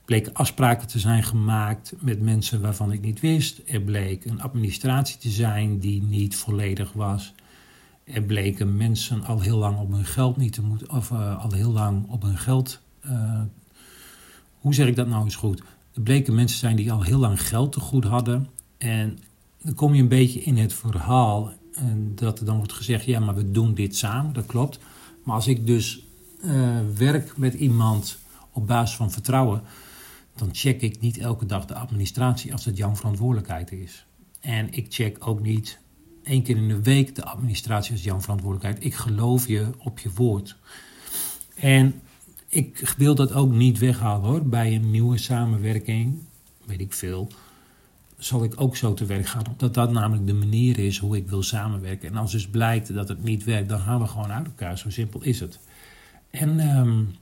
bleken 0.04 0.34
afspraken 0.34 0.88
te 0.88 0.98
zijn 0.98 1.22
gemaakt 1.22 1.94
met 1.98 2.20
mensen 2.20 2.60
waarvan 2.60 2.92
ik 2.92 3.00
niet 3.00 3.20
wist. 3.20 3.60
Er 3.66 3.82
bleek 3.82 4.24
een 4.24 4.42
administratie 4.42 5.18
te 5.18 5.30
zijn 5.30 5.78
die 5.78 6.02
niet 6.02 6.36
volledig 6.36 6.92
was. 6.92 7.34
Er 8.06 8.22
bleken 8.22 8.76
mensen 8.76 9.24
al 9.24 9.40
heel 9.40 9.58
lang 9.58 9.78
op 9.78 9.92
hun 9.92 10.04
geld 10.04 10.36
niet 10.36 10.52
te 10.52 10.62
moeten, 10.62 10.90
of 10.90 11.10
uh, 11.10 11.42
al 11.44 11.52
heel 11.52 11.72
lang 11.72 12.08
op 12.08 12.22
hun 12.22 12.38
geld. 12.38 12.80
Uh, 13.06 13.40
hoe 14.58 14.74
zeg 14.74 14.86
ik 14.86 14.96
dat 14.96 15.08
nou 15.08 15.24
eens 15.24 15.36
goed? 15.36 15.62
Er 15.94 16.00
bleken 16.02 16.34
mensen 16.34 16.58
zijn 16.58 16.76
die 16.76 16.92
al 16.92 17.02
heel 17.02 17.18
lang 17.18 17.42
geld 17.42 17.72
te 17.72 17.80
goed 17.80 18.04
hadden. 18.04 18.48
En 18.78 19.18
dan 19.62 19.74
kom 19.74 19.94
je 19.94 20.02
een 20.02 20.08
beetje 20.08 20.40
in 20.40 20.56
het 20.56 20.72
verhaal. 20.72 21.52
En 21.74 22.12
dat 22.14 22.38
er 22.38 22.44
dan 22.44 22.56
wordt 22.56 22.72
gezegd: 22.72 23.04
ja, 23.04 23.20
maar 23.20 23.34
we 23.34 23.50
doen 23.50 23.74
dit 23.74 23.96
samen. 23.96 24.32
Dat 24.32 24.46
klopt. 24.46 24.78
Maar 25.24 25.34
als 25.34 25.46
ik 25.46 25.66
dus 25.66 26.06
uh, 26.44 26.78
werk 26.96 27.36
met 27.36 27.54
iemand 27.54 28.18
op 28.52 28.66
basis 28.66 28.96
van 28.96 29.10
vertrouwen. 29.10 29.62
dan 30.36 30.48
check 30.52 30.80
ik 30.80 31.00
niet 31.00 31.18
elke 31.18 31.46
dag 31.46 31.64
de 31.64 31.74
administratie 31.74 32.52
als 32.52 32.64
het 32.64 32.76
jouw 32.76 32.96
verantwoordelijkheid 32.96 33.72
is. 33.72 34.06
En 34.40 34.72
ik 34.72 34.86
check 34.88 35.26
ook 35.26 35.40
niet 35.40 35.78
één 36.26 36.42
keer 36.42 36.56
in 36.56 36.68
de 36.68 36.82
week 36.82 37.14
de 37.14 37.24
administratie 37.24 37.94
is 37.94 38.04
jouw 38.04 38.20
verantwoordelijkheid. 38.20 38.84
Ik 38.84 38.94
geloof 38.94 39.46
je 39.46 39.70
op 39.78 39.98
je 39.98 40.10
woord. 40.14 40.56
En 41.54 42.00
ik 42.48 42.94
wil 42.96 43.14
dat 43.14 43.32
ook 43.32 43.52
niet 43.52 43.78
weghalen 43.78 44.28
hoor. 44.28 44.42
Bij 44.42 44.74
een 44.74 44.90
nieuwe 44.90 45.18
samenwerking, 45.18 46.18
weet 46.64 46.80
ik 46.80 46.92
veel, 46.92 47.28
zal 48.18 48.44
ik 48.44 48.60
ook 48.60 48.76
zo 48.76 48.94
te 48.94 49.04
werk 49.04 49.26
gaan. 49.26 49.46
Omdat 49.50 49.74
dat 49.74 49.92
namelijk 49.92 50.26
de 50.26 50.34
manier 50.34 50.78
is 50.78 50.98
hoe 50.98 51.16
ik 51.16 51.28
wil 51.28 51.42
samenwerken. 51.42 52.08
En 52.08 52.16
als 52.16 52.32
dus 52.32 52.48
blijkt 52.48 52.94
dat 52.94 53.08
het 53.08 53.22
niet 53.22 53.44
werkt, 53.44 53.68
dan 53.68 53.80
gaan 53.80 54.00
we 54.00 54.06
gewoon 54.06 54.32
uit 54.32 54.46
elkaar. 54.46 54.78
Zo 54.78 54.90
simpel 54.90 55.22
is 55.22 55.40
het. 55.40 55.58
En, 56.30 56.78
um, 56.78 57.14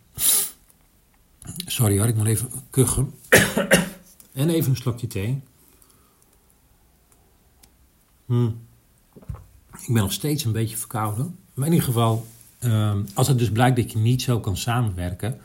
sorry 1.67 1.99
hoor, 1.99 2.09
ik 2.09 2.17
moet 2.17 2.27
even 2.27 2.51
kuchen. 2.71 3.15
en 4.33 4.49
even 4.49 4.71
een 4.71 4.77
slokje 4.77 5.07
thee. 5.07 5.41
Hmm 8.27 8.63
ik 9.87 9.95
ben 9.95 10.03
nog 10.03 10.13
steeds 10.13 10.45
een 10.45 10.53
beetje 10.53 10.77
verkouden. 10.77 11.37
Maar 11.55 11.67
in 11.67 11.73
ieder 11.73 11.89
geval, 11.89 12.27
uh, 12.61 12.93
als 13.15 13.29
het 13.29 13.39
dus 13.39 13.51
blijkt 13.51 13.77
dat 13.77 13.93
je 13.93 13.99
niet 13.99 14.23
zo 14.23 14.41
kan 14.41 14.57
samenwerken. 14.57 15.41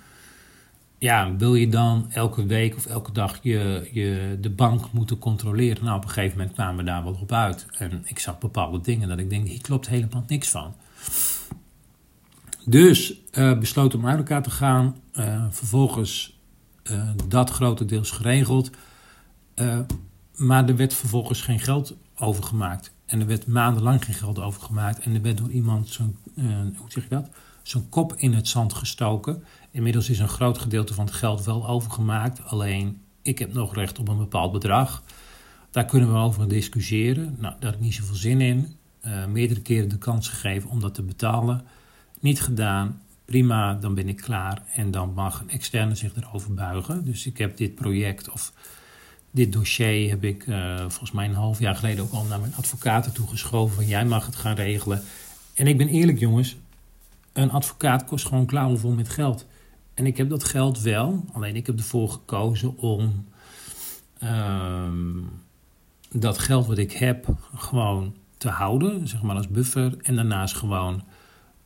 Ja, 0.98 1.36
wil 1.36 1.56
je 1.56 1.70
dan 1.70 2.12
elke 2.12 2.46
week 2.46 2.76
of 2.76 2.86
elke 2.86 3.12
dag 3.12 3.40
je, 3.42 3.90
je 3.92 4.38
de 4.42 4.50
bank 4.50 4.92
moeten 4.92 5.18
controleren? 5.18 5.84
Nou, 5.84 5.98
op 5.98 6.04
een 6.04 6.10
gegeven 6.10 6.38
moment 6.38 6.56
kwamen 6.56 6.78
we 6.78 6.84
daar 6.84 7.04
wel 7.04 7.18
op 7.22 7.32
uit. 7.32 7.66
En 7.78 8.02
ik 8.06 8.20
zag 8.20 8.38
bepaalde 8.38 8.82
dingen 8.82 9.08
dat 9.08 9.20
ik 9.20 9.30
denk, 9.30 9.48
hier 9.48 9.62
klopt 9.62 9.88
helemaal 9.88 10.24
niks 10.28 10.50
van. 10.50 10.76
Dus 12.66 13.14
uh, 13.34 13.60
besloot 13.60 13.96
om 13.96 14.08
uit 14.08 14.18
elkaar 14.18 14.44
te 14.44 14.50
gaan. 14.50 14.96
Uh, 15.14 15.46
vervolgens 15.50 16.40
uh, 16.92 17.10
dat 17.28 17.50
grotendeels 17.50 18.12
geregeld. 18.12 18.70
maar 20.36 20.70
er 20.70 20.76
werd 20.76 20.94
vervolgens 20.94 21.42
geen 21.42 21.60
geld 21.60 21.96
overgemaakt. 22.16 22.94
En 23.10 23.20
er 23.20 23.28
werd 23.28 23.48
maandenlang 23.48 24.06
geen 24.06 24.16
geld 24.16 24.40
overgemaakt. 24.40 25.00
En 25.00 25.16
er 25.16 25.22
werd 25.22 25.38
door 25.38 25.50
iemand 25.50 25.88
zo'n, 25.88 26.18
uh, 26.36 26.46
hoe 26.78 26.92
zeg 26.92 27.04
je 27.04 27.10
dat? 27.10 27.30
Zo'n 27.64 27.90
kop 27.90 28.14
in 28.16 28.34
het 28.34 28.48
zand 28.48 28.74
gestoken. 28.74 29.44
Inmiddels 29.72 30.10
is 30.10 30.20
een 30.20 30.28
groot 30.28 30.58
gedeelte 30.58 30.94
van 30.94 31.06
het 31.06 31.14
geld 31.14 31.46
wel 31.46 31.68
overgemaakt. 31.68 32.46
Alleen, 32.46 33.02
ik 33.22 33.40
heb 33.40 33.54
nog 33.54 33.76
recht 33.76 34.00
op 34.00 34.08
een 34.08 34.18
bepaald 34.18 34.52
bedrag. 34.52 35.04
Daar 35.72 35.86
kunnen 35.86 36.14
we 36.14 36.18
over 36.18 36.48
discussiëren. 36.48 37.36
Nou, 37.40 37.54
daar 37.60 37.72
heb 37.72 37.80
ik 37.80 37.86
niet 37.86 37.94
zoveel 37.94 38.16
zin 38.16 38.42
in. 38.42 38.76
Uh, 39.06 39.26
meerdere 39.26 39.62
keren 39.62 39.90
de 39.90 39.98
kans 39.98 40.28
gegeven 40.28 40.70
om 40.70 40.80
dat 40.80 40.94
te 40.94 41.04
betalen. 41.04 41.66
Niet 42.20 42.42
gedaan. 42.42 43.02
Prima, 43.26 43.74
dan 43.74 43.94
ben 43.94 44.08
ik 44.10 44.18
klaar. 44.18 44.64
En 44.74 44.92
dan 44.92 45.14
mag 45.14 45.42
een 45.42 45.50
externe 45.50 45.96
zich 45.96 46.16
erover 46.16 46.54
buigen. 46.54 47.06
Dus 47.06 47.26
ik 47.26 47.38
heb 47.38 47.58
dit 47.58 47.76
project 47.76 48.30
of 48.30 48.54
dit 49.32 49.54
dossier 49.54 50.10
heb 50.10 50.24
ik 50.24 50.48
uh, 50.48 50.80
volgens 50.80 51.12
mij 51.12 51.26
een 51.26 51.34
half 51.34 51.60
jaar 51.60 51.76
geleden 51.76 52.04
ook 52.04 52.12
al 52.12 52.24
naar 52.24 52.40
mijn 52.40 52.56
advocaten 52.56 53.14
toegeschoven. 53.14 53.76
Van 53.76 53.86
jij 53.86 54.06
mag 54.06 54.26
het 54.26 54.36
gaan 54.36 54.56
regelen. 54.56 55.04
En 55.54 55.68
ik 55.68 55.78
ben 55.78 55.88
eerlijk, 55.88 56.20
jongens. 56.20 56.58
Een 57.34 57.52
advocaat 57.52 58.06
kost 58.06 58.26
gewoon 58.26 58.46
klauwenvol 58.46 58.92
met 58.92 59.10
geld. 59.10 59.46
En 59.94 60.06
ik 60.06 60.18
heb 60.18 60.30
dat 60.30 60.44
geld 60.44 60.82
wel. 60.82 61.26
Alleen 61.32 61.56
ik 61.56 61.66
heb 61.66 61.78
ervoor 61.78 62.10
gekozen 62.10 62.78
om 62.78 63.26
uh, 64.24 64.90
dat 66.12 66.38
geld 66.38 66.68
wat 66.68 66.78
ik 66.78 66.92
heb 66.92 67.36
gewoon 67.56 68.16
te 68.38 68.50
houden. 68.50 69.08
Zeg 69.08 69.22
maar 69.22 69.36
als 69.36 69.48
buffer. 69.48 69.98
En 70.02 70.16
daarnaast 70.16 70.56
gewoon 70.56 71.04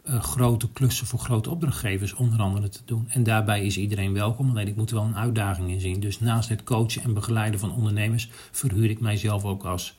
uh, 0.04 0.24
grote 0.24 0.72
klussen 0.72 1.08
voor 1.08 1.20
grote 1.20 1.50
opdrachtgevers 1.50 2.14
onder 2.14 2.40
andere 2.40 2.70
te 2.70 2.80
doen. 2.86 3.06
En 3.10 3.24
daarbij 3.24 3.66
is 3.66 3.78
iedereen 3.78 4.14
welkom, 4.14 4.50
alleen 4.50 4.68
ik 4.68 4.76
moet 4.76 4.90
er 4.90 4.96
wel 4.96 5.06
een 5.06 5.16
uitdaging 5.16 5.70
in 5.70 5.80
zien. 5.80 6.00
Dus 6.00 6.20
naast 6.20 6.50
het 6.50 6.64
coachen 6.64 7.04
en 7.04 7.14
begeleiden 7.14 7.60
van 7.60 7.74
ondernemers 7.76 8.30
verhuur 8.52 8.90
ik 8.90 9.00
mijzelf 9.00 9.46
ook 9.46 9.64
als, 9.64 9.98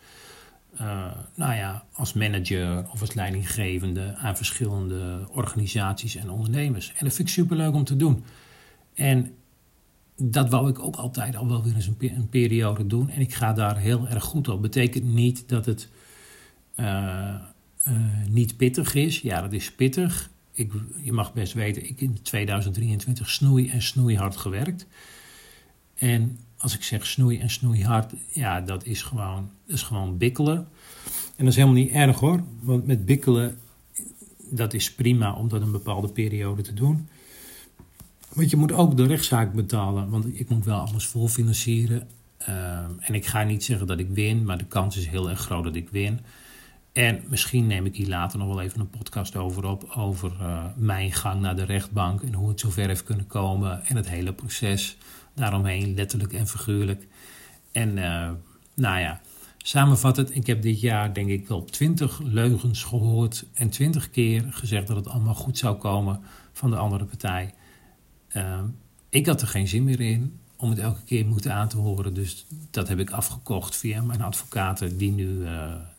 uh, 0.81 1.07
nou 1.35 1.55
ja, 1.55 1.85
als 1.93 2.12
manager 2.12 2.85
of 2.93 3.01
als 3.01 3.14
leidinggevende 3.14 4.14
aan 4.17 4.37
verschillende 4.37 5.29
organisaties 5.31 6.17
en 6.17 6.31
ondernemers. 6.31 6.88
En 6.88 7.05
dat 7.05 7.14
vind 7.14 7.29
ik 7.29 7.35
superleuk 7.35 7.75
om 7.75 7.85
te 7.85 7.97
doen. 7.97 8.25
En 8.95 9.35
dat 10.17 10.51
wou 10.51 10.69
ik 10.69 10.79
ook 10.79 10.97
altijd 10.97 11.37
al 11.37 11.49
wel 11.49 11.62
weer 11.62 11.75
eens 11.75 11.90
een, 11.99 12.29
periode 12.29 12.87
doen. 12.87 13.11
En 13.11 13.21
ik 13.21 13.35
ga 13.35 13.53
daar 13.53 13.77
heel 13.77 14.09
erg 14.09 14.25
goed 14.25 14.49
op. 14.49 14.62
Betekent 14.62 15.05
niet 15.05 15.49
dat 15.49 15.67
het... 15.67 15.88
Uh, 16.77 17.35
uh, 17.88 17.94
niet 18.29 18.57
pittig 18.57 18.94
is. 18.94 19.20
Ja, 19.20 19.40
dat 19.40 19.53
is 19.53 19.73
pittig. 19.73 20.31
Ik, 20.53 20.73
je 21.03 21.12
mag 21.12 21.33
best 21.33 21.53
weten, 21.53 21.88
ik 21.88 22.01
in 22.01 22.23
2023 22.23 23.31
snoei 23.31 23.68
en 23.68 23.83
snoeihard 23.83 24.37
gewerkt. 24.37 24.87
En 25.94 26.38
als 26.57 26.75
ik 26.75 26.83
zeg 26.83 27.07
snoei 27.07 27.38
en 27.38 27.51
snoeihard, 27.51 28.12
ja, 28.29 28.61
dat 28.61 28.85
is 28.85 29.03
gewoon, 29.03 29.51
is 29.66 29.83
gewoon 29.83 30.18
bikkelen. 30.18 30.57
En 31.37 31.44
dat 31.44 31.49
is 31.49 31.57
helemaal 31.57 31.83
niet 31.83 31.92
erg 31.92 32.18
hoor, 32.18 32.44
want 32.61 32.87
met 32.87 33.05
bikkelen, 33.05 33.59
dat 34.51 34.75
is 34.75 34.94
prima 34.94 35.33
om 35.33 35.49
dat 35.49 35.62
een 35.62 35.73
bepaalde 35.73 36.09
periode 36.09 36.62
te 36.62 36.75
doen. 36.75 37.09
Want 38.33 38.51
je 38.51 38.57
moet 38.57 38.73
ook 38.73 38.97
de 38.97 39.07
rechtszaak 39.07 39.53
betalen, 39.53 40.11
want 40.11 40.38
ik 40.38 40.49
moet 40.49 40.64
wel 40.64 40.79
alles 40.79 41.07
volfinancieren. 41.07 42.09
Uh, 42.49 42.79
en 43.01 43.14
ik 43.14 43.27
ga 43.27 43.42
niet 43.42 43.64
zeggen 43.64 43.87
dat 43.87 43.99
ik 43.99 44.09
win, 44.11 44.44
maar 44.44 44.59
de 44.59 44.64
kans 44.64 44.97
is 44.97 45.07
heel 45.07 45.31
erg 45.31 45.40
groot 45.40 45.64
dat 45.64 45.77
ik 45.77 45.88
win. 45.90 46.20
En 46.94 47.22
misschien 47.28 47.66
neem 47.66 47.87
ik 47.87 47.96
hier 47.96 48.09
later 48.09 48.38
nog 48.38 48.48
wel 48.48 48.61
even 48.61 48.80
een 48.80 48.90
podcast 48.90 49.37
over 49.37 49.64
op. 49.64 49.90
Over 49.96 50.33
uh, 50.40 50.64
mijn 50.76 51.12
gang 51.12 51.40
naar 51.40 51.57
de 51.57 51.64
rechtbank 51.64 52.22
en 52.22 52.35
hoe 52.35 52.48
het 52.48 52.61
zover 52.61 52.87
heeft 52.87 53.04
kunnen 53.04 53.26
komen. 53.26 53.85
En 53.85 53.96
het 53.96 54.09
hele 54.09 54.33
proces 54.33 54.96
daaromheen, 55.35 55.94
letterlijk 55.94 56.33
en 56.33 56.46
figuurlijk. 56.46 57.07
En 57.72 57.96
uh, 57.96 58.30
nou 58.74 59.00
ja, 59.00 59.20
samenvattend, 59.59 60.37
ik 60.37 60.46
heb 60.46 60.62
dit 60.62 60.80
jaar 60.80 61.14
denk 61.14 61.28
ik 61.28 61.48
wel 61.48 61.64
twintig 61.64 62.20
leugens 62.22 62.83
gehoord. 62.83 63.46
En 63.54 63.70
twintig 63.70 64.11
keer 64.11 64.46
gezegd 64.50 64.87
dat 64.87 64.96
het 64.96 65.09
allemaal 65.09 65.35
goed 65.35 65.59
zou 65.59 65.76
komen 65.76 66.20
van 66.52 66.70
de 66.70 66.76
andere 66.76 67.04
partij. 67.04 67.54
Uh, 68.37 68.61
ik 69.09 69.26
had 69.26 69.40
er 69.40 69.48
geen 69.48 69.68
zin 69.68 69.85
meer 69.85 70.00
in 70.00 70.40
om 70.57 70.70
het 70.70 70.78
elke 70.78 71.02
keer 71.04 71.26
moeten 71.26 71.54
aan 71.54 71.68
te 71.68 71.76
horen. 71.76 72.14
Dus 72.14 72.46
dat 72.70 72.88
heb 72.88 72.98
ik 72.98 73.11
afgekocht 73.11 73.76
via 73.76 74.02
mijn 74.02 74.22
advocaten 74.22 74.96
die 74.96 75.12
nu 75.12 75.46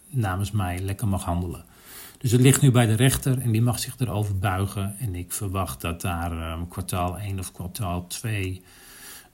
namens 0.09 0.51
mij 0.51 0.79
lekker 0.79 1.07
mag 1.07 1.23
handelen. 1.23 1.65
Dus 2.17 2.31
het 2.31 2.41
ligt 2.41 2.61
nu 2.61 2.71
bij 2.71 2.85
de 2.85 2.93
rechter 2.93 3.41
en 3.41 3.51
die 3.51 3.61
mag 3.61 3.79
zich 3.79 3.95
erover 3.97 4.37
buigen. 4.37 4.95
En 4.99 5.15
ik 5.15 5.31
verwacht 5.31 5.81
dat 5.81 6.01
daar 6.01 6.51
um, 6.51 6.67
kwartaal 6.67 7.17
1 7.17 7.39
of 7.39 7.51
kwartaal 7.51 8.07
2 8.07 8.61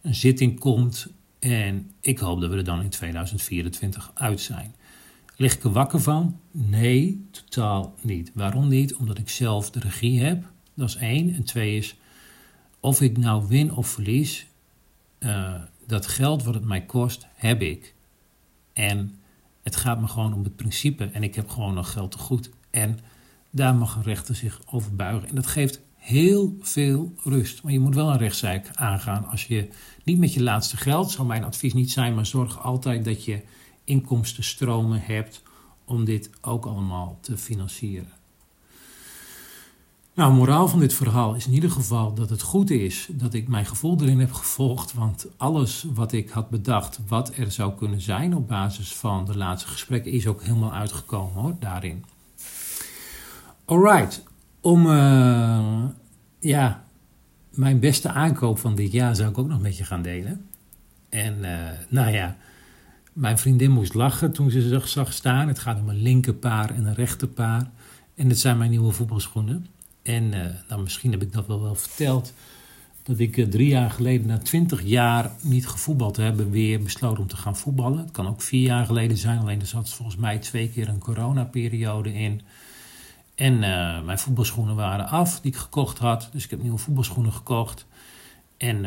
een 0.02 0.16
zitting 0.16 0.60
komt. 0.60 1.08
En 1.40 1.92
ik 2.00 2.20
hoop 2.20 2.42
dat 2.42 2.50
we 2.50 2.56
er 2.56 2.64
dan 2.64 2.82
in 2.82 2.90
2024 2.90 4.12
uit 4.14 4.42
zijn. 4.42 4.76
Lig 5.36 5.54
ik 5.54 5.64
er 5.64 5.72
wakker 5.72 6.00
van? 6.00 6.40
Nee, 6.52 7.28
totaal 7.32 7.96
niet. 8.02 8.32
Waarom 8.34 8.68
niet? 8.68 8.96
Omdat 8.96 9.18
ik 9.18 9.30
zelf 9.30 9.72
de 9.72 9.80
regie 9.80 10.22
heb. 10.22 10.44
Dat 10.74 10.88
is 10.88 10.96
één. 10.96 11.34
En 11.34 11.44
twee 11.44 11.78
is, 11.78 11.96
of 12.80 13.02
ik 13.02 13.18
nou 13.18 13.48
win 13.48 13.74
of 13.74 13.88
verlies, 13.88 14.48
uh, 15.20 15.54
dat 15.88 16.08
geld 16.08 16.44
wat 16.44 16.54
het 16.54 16.66
mij 16.66 16.82
kost, 16.82 17.28
heb 17.36 17.62
ik. 17.62 17.94
En 18.74 19.20
het 19.64 19.76
gaat 19.76 20.02
me 20.02 20.08
gewoon 20.08 20.34
om 20.34 20.44
het 20.44 20.56
principe 20.56 21.06
en 21.06 21.24
ik 21.24 21.36
heb 21.36 21.50
gewoon 21.50 21.74
nog 21.74 21.92
geld 21.92 22.12
te 22.12 22.18
goed. 22.18 22.50
En 22.70 23.00
daar 23.50 23.76
mag 23.76 23.96
een 23.96 24.04
rechter 24.04 24.36
zich 24.36 24.62
over 24.66 24.96
buigen. 24.96 25.30
En 25.30 25.36
dat 25.36 25.48
geeft 25.48 25.82
heel 25.96 26.58
veel 26.62 27.14
rust. 27.24 27.64
Maar 27.64 27.72
je 27.72 27.80
moet 27.80 27.96
wel 27.96 28.10
een 28.10 28.18
rechtszaak 28.18 28.70
aangaan 28.74 29.26
als 29.26 29.46
je 29.46 29.68
niet 30.04 30.18
met 30.18 30.34
je 30.34 30.44
laatste 30.44 30.78
geld, 30.78 31.12
zou 31.12 31.28
mijn 31.28 31.44
advies 31.44 31.74
niet 31.74 31.92
zijn, 31.92 32.16
maar 32.16 32.26
zorg 32.26 32.64
altijd 32.64 33.06
dat 33.06 33.26
je 33.26 33.42
inkomstenstromen 33.84 35.02
hebt 35.02 35.42
om 35.86 36.06
dit 36.06 36.30
ook 36.42 36.66
allemaal 36.66 37.18
te 37.22 37.38
financieren. 37.38 38.21
Nou, 40.22 40.34
moraal 40.34 40.68
van 40.68 40.80
dit 40.80 40.94
verhaal 40.94 41.36
is 41.36 41.48
in 41.48 41.54
ieder 41.54 41.72
geval 41.72 42.14
dat 42.14 42.30
het 42.30 42.42
goed 42.42 42.70
is 42.70 43.10
dat 43.12 43.34
ik 43.34 43.48
mijn 43.48 43.66
gevoel 43.66 44.02
erin 44.02 44.20
heb 44.20 44.34
gevolgd. 44.34 44.94
Want 44.94 45.28
alles 45.38 45.86
wat 45.94 46.12
ik 46.12 46.30
had 46.30 46.50
bedacht, 46.50 47.00
wat 47.08 47.36
er 47.36 47.52
zou 47.52 47.74
kunnen 47.76 48.02
zijn 48.02 48.36
op 48.36 48.48
basis 48.48 48.96
van 48.96 49.26
de 49.26 49.38
laatste 49.38 49.70
gesprekken, 49.70 50.12
is 50.12 50.28
ook 50.28 50.44
helemaal 50.44 50.74
uitgekomen 50.74 51.34
hoor, 51.34 51.56
daarin. 51.60 52.06
Alright, 53.66 54.24
om 54.60 54.86
uh, 54.86 55.84
ja, 56.40 56.84
mijn 57.50 57.80
beste 57.80 58.10
aankoop 58.10 58.60
van 58.60 58.76
dit 58.76 58.92
jaar 58.92 59.16
zou 59.16 59.30
ik 59.30 59.38
ook 59.38 59.48
nog 59.48 59.62
met 59.62 59.78
je 59.78 59.84
gaan 59.84 60.02
delen. 60.02 60.46
En 61.10 61.38
uh, 61.42 61.70
nou 61.90 62.12
ja, 62.12 62.38
mijn 63.14 63.38
vriendin 63.38 63.72
moest 63.72 63.94
lachen 63.94 64.32
toen 64.32 64.52
ze 64.52 64.62
zich 64.62 64.88
zag 64.88 65.14
staan. 65.14 65.48
Het 65.48 65.60
gaat 65.60 65.80
om 65.80 65.90
een 65.90 66.02
linkerpaar 66.02 66.76
en 66.76 66.86
een 66.86 66.96
rechterpaar. 66.96 67.72
En 68.16 68.30
het 68.30 68.40
zijn 68.40 68.58
mijn 68.58 68.70
nieuwe 68.70 68.92
voetbalschoenen. 68.92 69.66
En 70.02 70.24
uh, 70.24 70.46
nou, 70.70 70.82
misschien 70.82 71.12
heb 71.12 71.22
ik 71.22 71.34
dat 71.34 71.48
wel 71.48 71.62
wel 71.62 71.76
verteld. 71.76 72.34
Dat 73.04 73.20
ik 73.20 73.38
uh, 73.38 73.48
drie 73.48 73.68
jaar 73.68 73.90
geleden, 73.90 74.28
na 74.28 74.38
twintig 74.38 74.84
jaar 74.84 75.32
niet 75.42 75.68
gevoetbald 75.68 76.14
te 76.14 76.22
hebben, 76.22 76.52
weer 76.52 76.84
besloten 76.84 77.22
om 77.22 77.28
te 77.28 77.36
gaan 77.38 77.58
voetballen. 77.58 78.00
Het 78.00 78.12
kan 78.12 78.28
ook 78.28 78.42
vier 78.42 78.62
jaar 78.62 78.86
geleden 78.86 79.18
zijn, 79.18 79.40
alleen 79.40 79.60
er 79.60 79.66
zat 79.66 79.90
volgens 79.90 80.18
mij 80.18 80.38
twee 80.38 80.70
keer 80.70 80.88
een 80.88 81.00
coronaperiode 81.00 82.14
in. 82.14 82.42
En 83.36 83.54
uh, 83.54 84.02
mijn 84.04 84.20
voetbalschoenen 84.20 84.76
waren 84.76 85.08
af, 85.08 85.42
die 85.42 85.52
ik 85.52 85.58
gekocht 85.58 85.98
had. 85.98 86.30
Dus 86.32 86.44
ik 86.44 86.50
heb 86.50 86.62
nieuwe 86.62 86.78
voetbalschoenen 86.78 87.34
gekocht. 87.34 87.86
En 88.58 88.82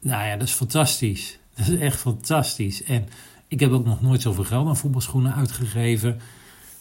nou 0.00 0.26
ja, 0.26 0.36
dat 0.36 0.48
is 0.48 0.54
fantastisch. 0.54 1.38
Dat 1.56 1.68
is 1.68 1.78
echt 1.78 2.00
fantastisch. 2.00 2.82
En 2.82 3.08
ik 3.48 3.60
heb 3.60 3.70
ook 3.70 3.84
nog 3.84 4.02
nooit 4.02 4.22
zoveel 4.22 4.44
geld 4.44 4.66
aan 4.66 4.76
voetbalschoenen 4.76 5.34
uitgegeven. 5.34 6.20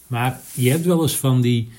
Maar 0.07 0.39
je 0.53 0.69
hebt 0.69 0.85
wel 0.85 1.01
eens 1.01 1.17
van 1.17 1.41
die 1.41 1.71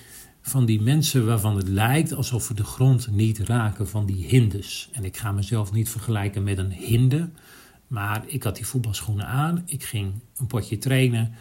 van 0.46 0.64
die 0.64 0.80
mensen 0.80 1.26
waarvan 1.26 1.57
het 1.57 1.68
lijkt 1.68 2.14
alsof 2.14 2.48
we 2.48 2.54
de 2.54 2.64
grond 2.64 3.11
niet 3.11 3.38
raken 3.38 3.88
van 3.88 4.07
die 4.07 4.26
hindes. 4.26 4.88
En 4.92 5.04
ik 5.04 5.16
ga 5.16 5.33
mezelf 5.33 5.72
niet 5.72 5.88
vergelijken 5.88 6.42
met 6.42 6.59
een 6.59 6.72
hinde, 6.72 7.28
maar 7.87 8.22
ik 8.26 8.42
had 8.42 8.57
die 8.57 8.66
voetbalschoenen 8.66 9.26
aan, 9.26 9.62
ik 9.66 9.85
ging 9.85 10.12
een 10.37 10.46
potje 10.46 10.78
trainen 10.78 11.35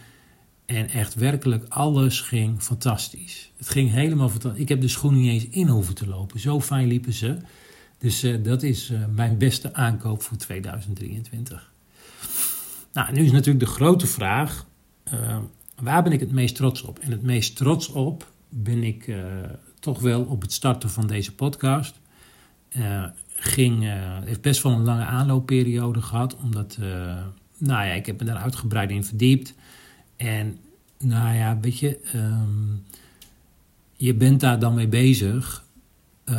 en 0.66 0.88
echt 0.88 1.14
werkelijk 1.14 1.64
alles 1.68 2.20
ging 2.20 2.62
fantastisch. 2.62 3.52
Het 3.56 3.68
ging 3.68 3.90
helemaal 3.90 4.28
fantastisch. 4.28 4.60
Ik 4.60 4.68
heb 4.68 4.80
de 4.80 4.88
schoenen 4.88 5.20
niet 5.20 5.30
eens 5.30 5.48
in 5.54 5.68
hoeven 5.68 5.94
te 5.94 6.06
lopen, 6.06 6.40
zo 6.40 6.60
fijn 6.60 6.88
liepen 6.88 7.12
ze. 7.12 7.36
Dus 7.98 8.24
uh, 8.24 8.44
dat 8.44 8.62
is 8.62 8.90
uh, 8.90 8.98
mijn 9.14 9.38
beste 9.38 9.74
aankoop 9.74 10.22
voor 10.22 10.36
2023. 10.36 11.72
Nou, 12.92 13.12
nu 13.12 13.24
is 13.24 13.32
natuurlijk 13.32 13.64
de 13.64 13.70
grote 13.70 14.06
vraag, 14.06 14.66
uh, 15.12 15.38
waar 15.76 16.02
ben 16.02 16.12
ik 16.12 16.20
het 16.20 16.32
meest 16.32 16.56
trots 16.56 16.82
op? 16.82 16.98
En 16.98 17.10
het 17.10 17.22
meest 17.22 17.56
trots 17.56 17.88
op 17.88 18.32
ben 18.56 18.82
ik 18.84 19.06
uh, 19.06 19.24
toch 19.80 20.00
wel 20.00 20.22
op 20.22 20.42
het 20.42 20.52
starten 20.52 20.90
van 20.90 21.06
deze 21.06 21.34
podcast. 21.34 22.00
Uh, 22.76 23.04
ging, 23.34 23.84
uh, 23.84 23.92
heeft 24.24 24.40
best 24.40 24.62
wel 24.62 24.72
een 24.72 24.84
lange 24.84 25.04
aanloopperiode 25.04 26.02
gehad, 26.02 26.36
omdat, 26.36 26.78
nou 27.58 27.86
ja, 27.86 27.92
ik 27.92 28.06
heb 28.06 28.18
me 28.18 28.24
daar 28.24 28.36
uitgebreid 28.36 28.90
in 28.90 29.04
verdiept. 29.04 29.54
En, 30.16 30.58
nou 30.98 31.34
ja, 31.34 31.58
weet 31.60 31.78
je, 31.78 32.00
um, 32.14 32.82
je 33.96 34.14
bent 34.14 34.40
daar 34.40 34.58
dan 34.58 34.74
mee 34.74 34.88
bezig, 34.88 35.64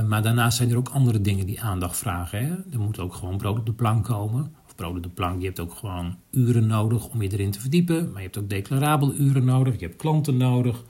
maar 0.08 0.22
daarnaast 0.22 0.58
zijn 0.58 0.70
er 0.70 0.78
ook 0.78 0.90
andere 0.90 1.22
dingen 1.22 1.46
die 1.46 1.62
aandacht 1.62 1.98
vragen. 1.98 2.46
Hè? 2.46 2.56
Er 2.72 2.80
moet 2.80 3.00
ook 3.00 3.14
gewoon 3.14 3.38
brood 3.38 3.60
op 3.60 3.66
de 3.66 3.74
plank 3.74 4.06
komen. 4.06 4.54
Of 4.66 4.76
brood 4.76 4.96
op 4.96 5.04
de 5.04 5.10
plank, 5.10 5.40
je 5.40 5.46
hebt 5.46 5.60
ook 5.60 5.74
gewoon 5.74 6.18
uren 6.32 6.68
nodig 6.68 7.08
om 7.08 7.22
je 7.22 7.32
erin 7.32 7.52
te 7.52 7.60
verdiepen, 7.60 8.06
maar 8.06 8.22
je 8.22 8.28
hebt 8.28 8.38
ook 8.38 8.50
declarabele 8.50 9.16
uren 9.16 9.46
nodig, 9.46 9.80
je 9.80 9.86
hebt 9.86 9.98
klanten 9.98 10.38
nodig. 10.38 10.84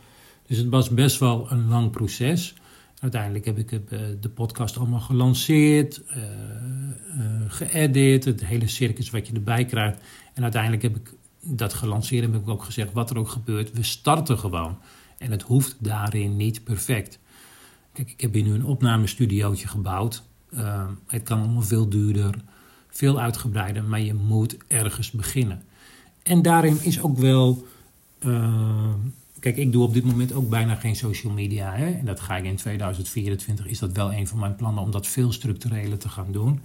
Dus 0.47 0.58
het 0.58 0.69
was 0.69 0.89
best 0.89 1.19
wel 1.19 1.51
een 1.51 1.67
lang 1.67 1.91
proces. 1.91 2.53
Uiteindelijk 2.99 3.45
heb 3.45 3.58
ik 3.58 3.71
eh, 3.71 3.99
de 4.21 4.29
podcast 4.29 4.77
allemaal 4.77 4.99
gelanceerd, 4.99 6.01
uh, 6.08 6.23
geëdit, 7.47 8.25
het 8.25 8.45
hele 8.45 8.67
circus 8.67 9.10
wat 9.10 9.27
je 9.27 9.34
erbij 9.34 9.65
krijgt. 9.65 9.99
En 10.34 10.43
uiteindelijk 10.43 10.81
heb 10.81 10.95
ik 10.95 11.13
dat 11.41 11.73
gelanceerd 11.73 12.23
en 12.23 12.31
heb 12.31 12.41
ik 12.41 12.49
ook 12.49 12.63
gezegd, 12.63 12.93
wat 12.93 13.10
er 13.10 13.17
ook 13.17 13.29
gebeurt, 13.29 13.71
we 13.71 13.84
starten 13.84 14.39
gewoon. 14.39 14.77
En 15.17 15.31
het 15.31 15.41
hoeft 15.41 15.75
daarin 15.79 16.36
niet 16.36 16.63
perfect. 16.63 17.19
Kijk, 17.93 18.12
ik 18.12 18.21
heb 18.21 18.34
hier 18.34 18.43
nu 18.43 18.53
een 18.53 18.65
opnamestudiootje 18.65 19.67
gebouwd. 19.67 20.23
Het 21.08 21.23
kan 21.23 21.39
allemaal 21.39 21.62
veel 21.62 21.89
duurder, 21.89 22.36
veel 22.89 23.19
uitgebreider, 23.19 23.84
maar 23.84 24.01
je 24.01 24.13
moet 24.13 24.58
ergens 24.67 25.12
beginnen. 25.12 25.63
En 26.23 26.41
daarin 26.41 26.84
is 26.84 27.01
ook 27.01 27.17
wel 27.17 27.65
Kijk, 29.45 29.58
ik 29.58 29.71
doe 29.71 29.84
op 29.84 29.93
dit 29.93 30.05
moment 30.05 30.34
ook 30.34 30.49
bijna 30.49 30.75
geen 30.75 30.95
social 30.95 31.34
media. 31.34 31.73
Hè? 31.73 31.91
En 31.91 32.05
dat 32.05 32.19
ga 32.19 32.38
ik 32.38 32.43
in 32.43 32.55
2024, 32.55 33.67
is 33.67 33.79
dat 33.79 33.91
wel 33.91 34.13
een 34.13 34.27
van 34.27 34.39
mijn 34.39 34.55
plannen 34.55 34.84
om 34.84 34.91
dat 34.91 35.08
veel 35.08 35.31
structureler 35.31 35.97
te 35.97 36.10
gaan 36.10 36.31
doen. 36.31 36.60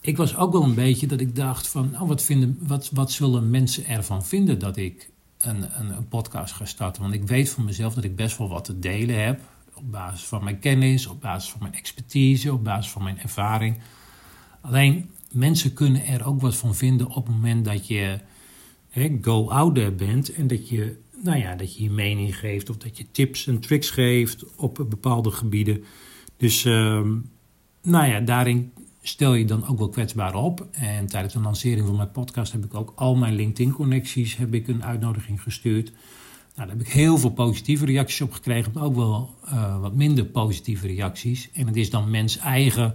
Ik 0.00 0.16
was 0.16 0.36
ook 0.36 0.52
wel 0.52 0.62
een 0.62 0.74
beetje 0.74 1.06
dat 1.06 1.20
ik 1.20 1.36
dacht 1.36 1.68
van, 1.68 2.00
oh, 2.00 2.08
wat, 2.08 2.22
vinden, 2.22 2.58
wat, 2.60 2.90
wat 2.92 3.12
zullen 3.12 3.50
mensen 3.50 3.86
ervan 3.86 4.24
vinden 4.24 4.58
dat 4.58 4.76
ik 4.76 5.10
een, 5.40 5.80
een, 5.80 5.96
een 5.96 6.08
podcast 6.08 6.54
ga 6.54 6.64
starten? 6.64 7.02
Want 7.02 7.14
ik 7.14 7.26
weet 7.26 7.50
van 7.50 7.64
mezelf 7.64 7.94
dat 7.94 8.04
ik 8.04 8.16
best 8.16 8.38
wel 8.38 8.48
wat 8.48 8.64
te 8.64 8.78
delen 8.78 9.24
heb. 9.24 9.40
Op 9.74 9.90
basis 9.90 10.24
van 10.24 10.44
mijn 10.44 10.58
kennis, 10.58 11.06
op 11.06 11.20
basis 11.20 11.50
van 11.50 11.60
mijn 11.62 11.74
expertise, 11.74 12.52
op 12.52 12.64
basis 12.64 12.92
van 12.92 13.02
mijn 13.02 13.18
ervaring. 13.18 13.78
Alleen 14.60 15.10
mensen 15.32 15.72
kunnen 15.72 16.06
er 16.06 16.26
ook 16.26 16.40
wat 16.40 16.56
van 16.56 16.74
vinden 16.74 17.06
op 17.06 17.26
het 17.26 17.34
moment 17.34 17.64
dat 17.64 17.86
je 17.86 18.20
go 19.20 19.48
out 19.48 19.96
bent 19.96 20.34
en 20.34 20.46
dat 20.46 20.68
je 20.68 20.96
nou 21.22 21.38
ja, 21.38 21.54
dat 21.54 21.76
je 21.76 21.82
je 21.82 21.90
mening 21.90 22.38
geeft 22.38 22.70
of 22.70 22.76
dat 22.76 22.96
je 22.96 23.10
tips 23.10 23.46
en 23.46 23.60
tricks 23.60 23.90
geeft 23.90 24.54
op 24.56 24.86
bepaalde 24.88 25.30
gebieden. 25.30 25.84
Dus 26.36 26.64
uh, 26.64 27.06
nou 27.82 28.06
ja, 28.06 28.20
daarin 28.20 28.72
stel 29.02 29.34
je 29.34 29.44
dan 29.44 29.66
ook 29.66 29.78
wel 29.78 29.88
kwetsbaar 29.88 30.34
op. 30.34 30.66
En 30.70 31.06
tijdens 31.06 31.34
de 31.34 31.40
lancering 31.40 31.86
van 31.86 31.96
mijn 31.96 32.10
podcast 32.10 32.52
heb 32.52 32.64
ik 32.64 32.74
ook 32.74 32.92
al 32.94 33.14
mijn 33.14 33.34
LinkedIn-connecties 33.34 34.36
heb 34.36 34.54
ik 34.54 34.68
een 34.68 34.84
uitnodiging 34.84 35.42
gestuurd. 35.42 35.92
Nou, 36.54 36.68
daar 36.68 36.76
heb 36.76 36.86
ik 36.86 36.92
heel 36.92 37.18
veel 37.18 37.30
positieve 37.30 37.84
reacties 37.84 38.20
op 38.20 38.32
gekregen, 38.32 38.72
maar 38.74 38.82
ook 38.82 38.94
wel 38.94 39.34
uh, 39.44 39.80
wat 39.80 39.94
minder 39.94 40.24
positieve 40.24 40.86
reacties. 40.86 41.50
En 41.52 41.66
het 41.66 41.76
is 41.76 41.90
dan 41.90 42.10
mens 42.10 42.38
eigen 42.38 42.94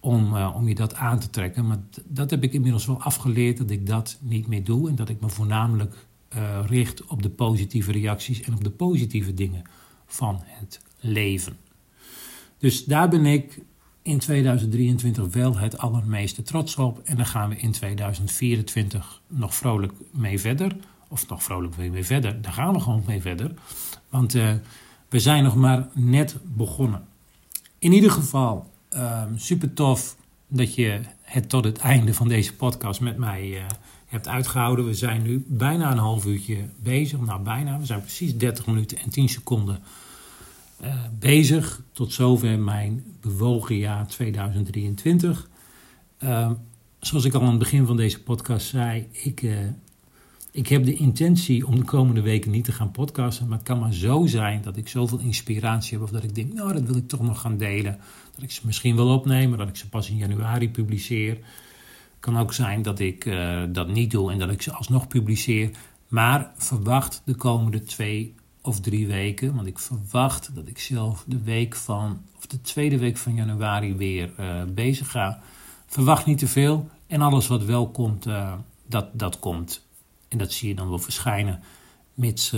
om, 0.00 0.34
uh, 0.34 0.54
om 0.56 0.68
je 0.68 0.74
dat 0.74 0.94
aan 0.94 1.18
te 1.18 1.30
trekken. 1.30 1.66
Maar 1.66 1.78
dat 2.04 2.30
heb 2.30 2.42
ik 2.42 2.52
inmiddels 2.52 2.86
wel 2.86 3.00
afgeleerd 3.00 3.56
dat 3.56 3.70
ik 3.70 3.86
dat 3.86 4.18
niet 4.20 4.46
meer 4.46 4.64
doe. 4.64 4.88
En 4.88 4.94
dat 4.94 5.08
ik 5.08 5.20
me 5.20 5.28
voornamelijk 5.28 6.06
uh, 6.36 6.58
richt 6.66 7.04
op 7.04 7.22
de 7.22 7.30
positieve 7.30 7.92
reacties 7.92 8.40
en 8.40 8.54
op 8.54 8.64
de 8.64 8.70
positieve 8.70 9.34
dingen 9.34 9.64
van 10.06 10.40
het 10.44 10.80
leven. 11.00 11.56
Dus 12.58 12.84
daar 12.84 13.08
ben 13.08 13.26
ik 13.26 13.58
in 14.02 14.18
2023 14.18 15.32
wel 15.32 15.56
het 15.56 15.78
allermeeste 15.78 16.42
trots 16.42 16.76
op. 16.76 17.00
En 17.04 17.16
dan 17.16 17.26
gaan 17.26 17.48
we 17.48 17.56
in 17.56 17.72
2024 17.72 19.20
nog 19.26 19.54
vrolijk 19.54 19.92
mee 20.10 20.40
verder. 20.40 20.76
Of 21.08 21.28
nog 21.28 21.42
vrolijk 21.42 21.76
mee 21.76 22.04
verder. 22.04 22.42
Daar 22.42 22.52
gaan 22.52 22.72
we 22.72 22.80
gewoon 22.80 23.02
mee 23.06 23.20
verder. 23.20 23.54
Want 24.08 24.34
uh, 24.34 24.52
we 25.08 25.20
zijn 25.20 25.44
nog 25.44 25.54
maar 25.54 25.88
net 25.92 26.36
begonnen. 26.42 27.06
In 27.78 27.92
ieder 27.92 28.10
geval, 28.10 28.70
um, 28.94 29.38
super 29.38 29.72
tof 29.72 30.16
dat 30.48 30.74
je 30.74 31.00
het 31.22 31.48
tot 31.48 31.64
het 31.64 31.78
einde 31.78 32.14
van 32.14 32.28
deze 32.28 32.54
podcast 32.54 33.00
met 33.00 33.16
mij 33.16 33.48
uh, 33.48 33.64
hebt 34.14 34.28
uitgehouden. 34.28 34.84
We 34.84 34.94
zijn 34.94 35.22
nu 35.22 35.44
bijna 35.48 35.90
een 35.90 35.98
half 35.98 36.26
uurtje 36.26 36.56
bezig. 36.82 37.20
Nou, 37.20 37.42
bijna. 37.42 37.78
We 37.78 37.86
zijn 37.86 38.00
precies 38.00 38.36
30 38.36 38.66
minuten 38.66 38.98
en 38.98 39.10
10 39.10 39.28
seconden 39.28 39.82
uh, 40.82 40.94
bezig. 41.18 41.82
Tot 41.92 42.12
zover 42.12 42.58
mijn 42.58 43.04
bewogen 43.20 43.76
jaar 43.76 44.06
2023. 44.06 45.48
Uh, 46.20 46.50
zoals 47.00 47.24
ik 47.24 47.34
al 47.34 47.40
aan 47.40 47.48
het 47.48 47.58
begin 47.58 47.86
van 47.86 47.96
deze 47.96 48.22
podcast 48.22 48.66
zei, 48.66 49.06
ik, 49.12 49.42
uh, 49.42 49.58
ik 50.50 50.68
heb 50.68 50.84
de 50.84 50.94
intentie 50.94 51.66
om 51.66 51.76
de 51.76 51.84
komende 51.84 52.20
weken 52.20 52.50
niet 52.50 52.64
te 52.64 52.72
gaan 52.72 52.90
podcasten. 52.90 53.48
Maar 53.48 53.58
het 53.58 53.66
kan 53.66 53.78
maar 53.78 53.94
zo 53.94 54.26
zijn 54.26 54.62
dat 54.62 54.76
ik 54.76 54.88
zoveel 54.88 55.18
inspiratie 55.18 55.92
heb. 55.92 56.02
Of 56.02 56.10
dat 56.10 56.24
ik 56.24 56.34
denk, 56.34 56.52
nou, 56.52 56.72
dat 56.72 56.82
wil 56.82 56.96
ik 56.96 57.08
toch 57.08 57.22
nog 57.22 57.40
gaan 57.40 57.58
delen. 57.58 57.98
Dat 58.34 58.42
ik 58.42 58.50
ze 58.50 58.60
misschien 58.64 58.96
wil 58.96 59.08
opnemen, 59.08 59.58
dat 59.58 59.68
ik 59.68 59.76
ze 59.76 59.88
pas 59.88 60.10
in 60.10 60.16
januari 60.16 60.70
publiceer. 60.70 61.38
Kan 62.24 62.38
ook 62.38 62.52
zijn 62.52 62.82
dat 62.82 62.98
ik 62.98 63.24
uh, 63.24 63.62
dat 63.68 63.88
niet 63.88 64.10
doe 64.10 64.32
en 64.32 64.38
dat 64.38 64.50
ik 64.50 64.62
ze 64.62 64.72
alsnog 64.72 65.06
publiceer. 65.06 65.70
Maar 66.08 66.50
verwacht 66.56 67.22
de 67.24 67.34
komende 67.34 67.82
twee 67.82 68.34
of 68.62 68.80
drie 68.80 69.06
weken. 69.06 69.54
Want 69.54 69.66
ik 69.66 69.78
verwacht 69.78 70.54
dat 70.54 70.68
ik 70.68 70.78
zelf 70.78 71.24
de 71.26 71.42
week 71.42 71.76
van, 71.76 72.20
of 72.36 72.46
de 72.46 72.60
tweede 72.60 72.98
week 72.98 73.16
van 73.16 73.34
januari 73.34 73.94
weer 73.96 74.30
uh, 74.40 74.62
bezig 74.68 75.10
ga. 75.10 75.40
Verwacht 75.86 76.26
niet 76.26 76.38
te 76.38 76.46
veel. 76.46 76.88
En 77.06 77.20
alles 77.20 77.46
wat 77.46 77.64
wel 77.64 77.90
komt, 77.90 78.26
uh, 78.26 78.52
dat, 78.86 79.06
dat 79.12 79.38
komt. 79.38 79.86
En 80.28 80.38
dat 80.38 80.52
zie 80.52 80.68
je 80.68 80.74
dan 80.74 80.88
wel 80.88 80.98
verschijnen. 80.98 81.60
Mits 82.14 82.54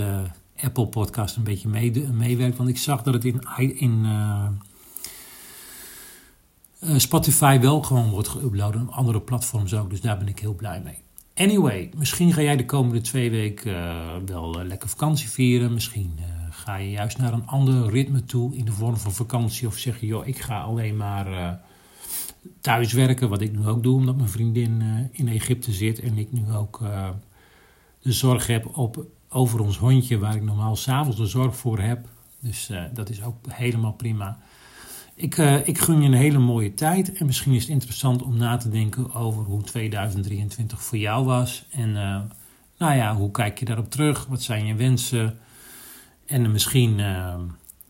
Apple 0.57 0.87
Podcast 0.87 1.35
een 1.35 1.43
beetje 1.43 1.69
mee, 1.69 2.07
meewerkt. 2.11 2.57
Want 2.57 2.69
ik 2.69 2.77
zag 2.77 3.03
dat 3.03 3.13
het 3.13 3.25
in, 3.25 3.41
in 3.57 4.05
Spotify 6.81 7.59
wel 7.59 7.81
gewoon 7.81 8.09
wordt 8.09 8.29
geüpload. 8.29 8.89
Andere 8.89 9.21
platforms 9.21 9.73
ook. 9.73 9.89
Dus 9.89 10.01
daar 10.01 10.17
ben 10.17 10.27
ik 10.27 10.39
heel 10.39 10.55
blij 10.55 10.81
mee. 10.81 10.97
Anyway, 11.35 11.89
misschien 11.95 12.33
ga 12.33 12.41
jij 12.41 12.55
de 12.55 12.65
komende 12.65 13.01
twee 13.01 13.31
weken 13.31 13.73
uh, 13.73 14.15
wel 14.25 14.59
uh, 14.59 14.67
lekker 14.67 14.89
vakantie 14.89 15.29
vieren. 15.29 15.73
Misschien 15.73 16.19
ga 16.49 16.75
je 16.75 16.89
juist 16.89 17.17
naar 17.17 17.33
een 17.33 17.47
ander 17.47 17.89
ritme 17.89 18.23
toe 18.23 18.55
in 18.55 18.65
de 18.65 18.71
vorm 18.71 18.97
van 18.97 19.11
vakantie. 19.11 19.67
Of 19.67 19.77
zeg 19.77 19.99
je, 19.99 20.05
joh, 20.05 20.27
ik 20.27 20.39
ga 20.39 20.61
alleen 20.61 20.97
maar 20.97 21.59
thuis 22.61 22.93
werken. 22.93 23.29
Wat 23.29 23.41
ik 23.41 23.51
nu 23.51 23.67
ook 23.67 23.83
doe, 23.83 23.95
omdat 23.95 24.15
mijn 24.17 24.29
vriendin 24.29 24.81
in 25.11 25.27
Egypte 25.27 25.71
zit. 25.71 25.99
En 25.99 26.17
ik 26.17 26.31
nu 26.31 26.53
ook 26.53 26.79
de 28.01 28.11
zorg 28.11 28.47
heb 28.47 28.77
op, 28.77 29.05
over 29.29 29.59
ons 29.59 29.77
hondje, 29.77 30.17
waar 30.17 30.35
ik 30.35 30.43
normaal 30.43 30.75
s'avonds 30.75 31.17
de 31.17 31.25
zorg 31.25 31.55
voor 31.55 31.79
heb. 31.79 32.07
Dus 32.39 32.71
dat 32.93 33.09
is 33.09 33.23
ook 33.23 33.35
helemaal 33.49 33.93
prima. 33.93 34.39
Ik, 35.19 35.37
uh, 35.37 35.67
ik 35.67 35.77
gun 35.77 36.01
je 36.01 36.07
een 36.07 36.13
hele 36.13 36.37
mooie 36.37 36.73
tijd. 36.73 37.13
En 37.13 37.25
misschien 37.25 37.53
is 37.53 37.61
het 37.61 37.71
interessant 37.71 38.23
om 38.23 38.37
na 38.37 38.57
te 38.57 38.69
denken 38.69 39.13
over 39.13 39.43
hoe 39.43 39.61
2023 39.61 40.83
voor 40.83 40.97
jou 40.97 41.25
was. 41.25 41.65
En 41.69 41.89
uh, 41.89 42.19
nou 42.77 42.95
ja, 42.95 43.15
hoe 43.15 43.31
kijk 43.31 43.59
je 43.59 43.65
daarop 43.65 43.91
terug? 43.91 44.25
Wat 44.25 44.41
zijn 44.41 44.65
je 44.65 44.75
wensen? 44.75 45.37
En 46.25 46.51
misschien 46.51 46.99
uh, 46.99 47.35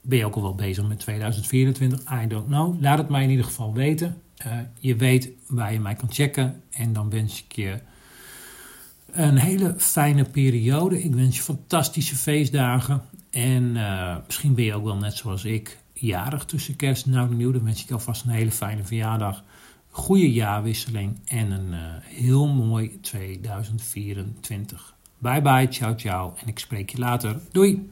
ben 0.02 0.18
je 0.18 0.26
ook 0.26 0.36
al 0.36 0.42
wel 0.42 0.56
bezig 0.56 0.88
met 0.88 1.00
2024. 1.00 2.00
I 2.24 2.28
don't 2.28 2.46
know. 2.46 2.82
Laat 2.82 2.98
het 2.98 3.10
mij 3.10 3.24
in 3.24 3.30
ieder 3.30 3.46
geval 3.46 3.74
weten. 3.74 4.22
je 4.80 4.96
weet 4.96 5.30
waar 5.48 5.74
je 5.74 5.80
mij 5.80 5.96
kan 5.96 6.12
checken. 6.12 6.62
En 6.70 6.94
dan 6.94 7.10
wens 7.10 7.44
ik 7.44 7.56
je 7.56 7.80
een 9.12 9.38
hele 9.38 9.74
fijne 9.78 10.24
periode. 10.24 11.04
Ik 11.04 11.16
wens 11.16 11.36
je 11.36 11.42
fantastische 11.42 12.16
feestdagen. 12.16 13.02
En 13.30 13.72
misschien 14.26 14.54
ben 14.56 14.66
je 14.66 14.74
ook 14.74 14.84
wel 14.84 14.98
net 14.98 15.14
zoals 15.14 15.46
ik 15.46 15.78
jarig 16.00 16.46
tussen 16.46 16.76
kerst 16.76 17.06
en 17.06 17.16
oud 17.16 17.30
nieuw. 17.30 17.52
Dan 17.52 17.64
wens 17.64 17.84
ik 17.84 17.92
alvast 17.92 18.24
een 18.24 18.30
hele 18.30 18.52
fijne 18.52 18.84
verjaardag. 18.84 19.44
Goede 19.90 20.32
jaarwisseling 20.32 21.20
en 21.26 21.52
een 21.52 21.74
uh, 21.74 21.80
heel 22.04 22.48
mooi 22.48 23.00
2024. 23.00 24.96
Bye 25.18 25.42
bye, 25.42 25.68
ciao 25.68 25.96
ciao 25.96 26.34
en 26.42 26.48
ik 26.48 26.60
spreek 26.60 26.90
je 26.90 26.98
later. 26.98 27.40
Doei! 27.52 27.90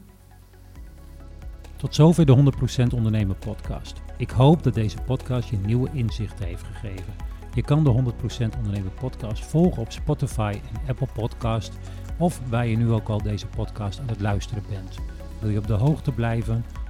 Tot 1.76 1.94
zover 1.94 2.26
de 2.26 2.52
100% 2.90 2.94
Ondernemer 2.94 3.36
podcast. 3.36 4.00
Ik 4.16 4.30
hoop 4.30 4.62
dat 4.62 4.74
deze 4.74 4.96
podcast 5.06 5.48
je 5.48 5.56
nieuwe 5.56 5.90
inzichten 5.92 6.46
heeft 6.46 6.64
gegeven. 6.64 7.14
Je 7.54 7.62
kan 7.62 7.84
de 7.84 8.12
100% 8.52 8.56
Ondernemer 8.56 8.92
podcast 9.00 9.44
volgen 9.44 9.82
op 9.82 9.92
Spotify 9.92 10.60
en 10.72 10.88
Apple 10.88 11.08
Podcast 11.14 11.78
of 12.18 12.40
waar 12.48 12.66
je 12.66 12.76
nu 12.76 12.90
ook 12.90 13.08
al 13.08 13.22
deze 13.22 13.46
podcast 13.46 14.00
aan 14.00 14.08
het 14.08 14.20
luisteren 14.20 14.62
bent. 14.68 14.98
Wil 15.40 15.50
je 15.50 15.58
op 15.58 15.66
de 15.66 15.72
hoogte 15.72 16.12
blijven? 16.12 16.64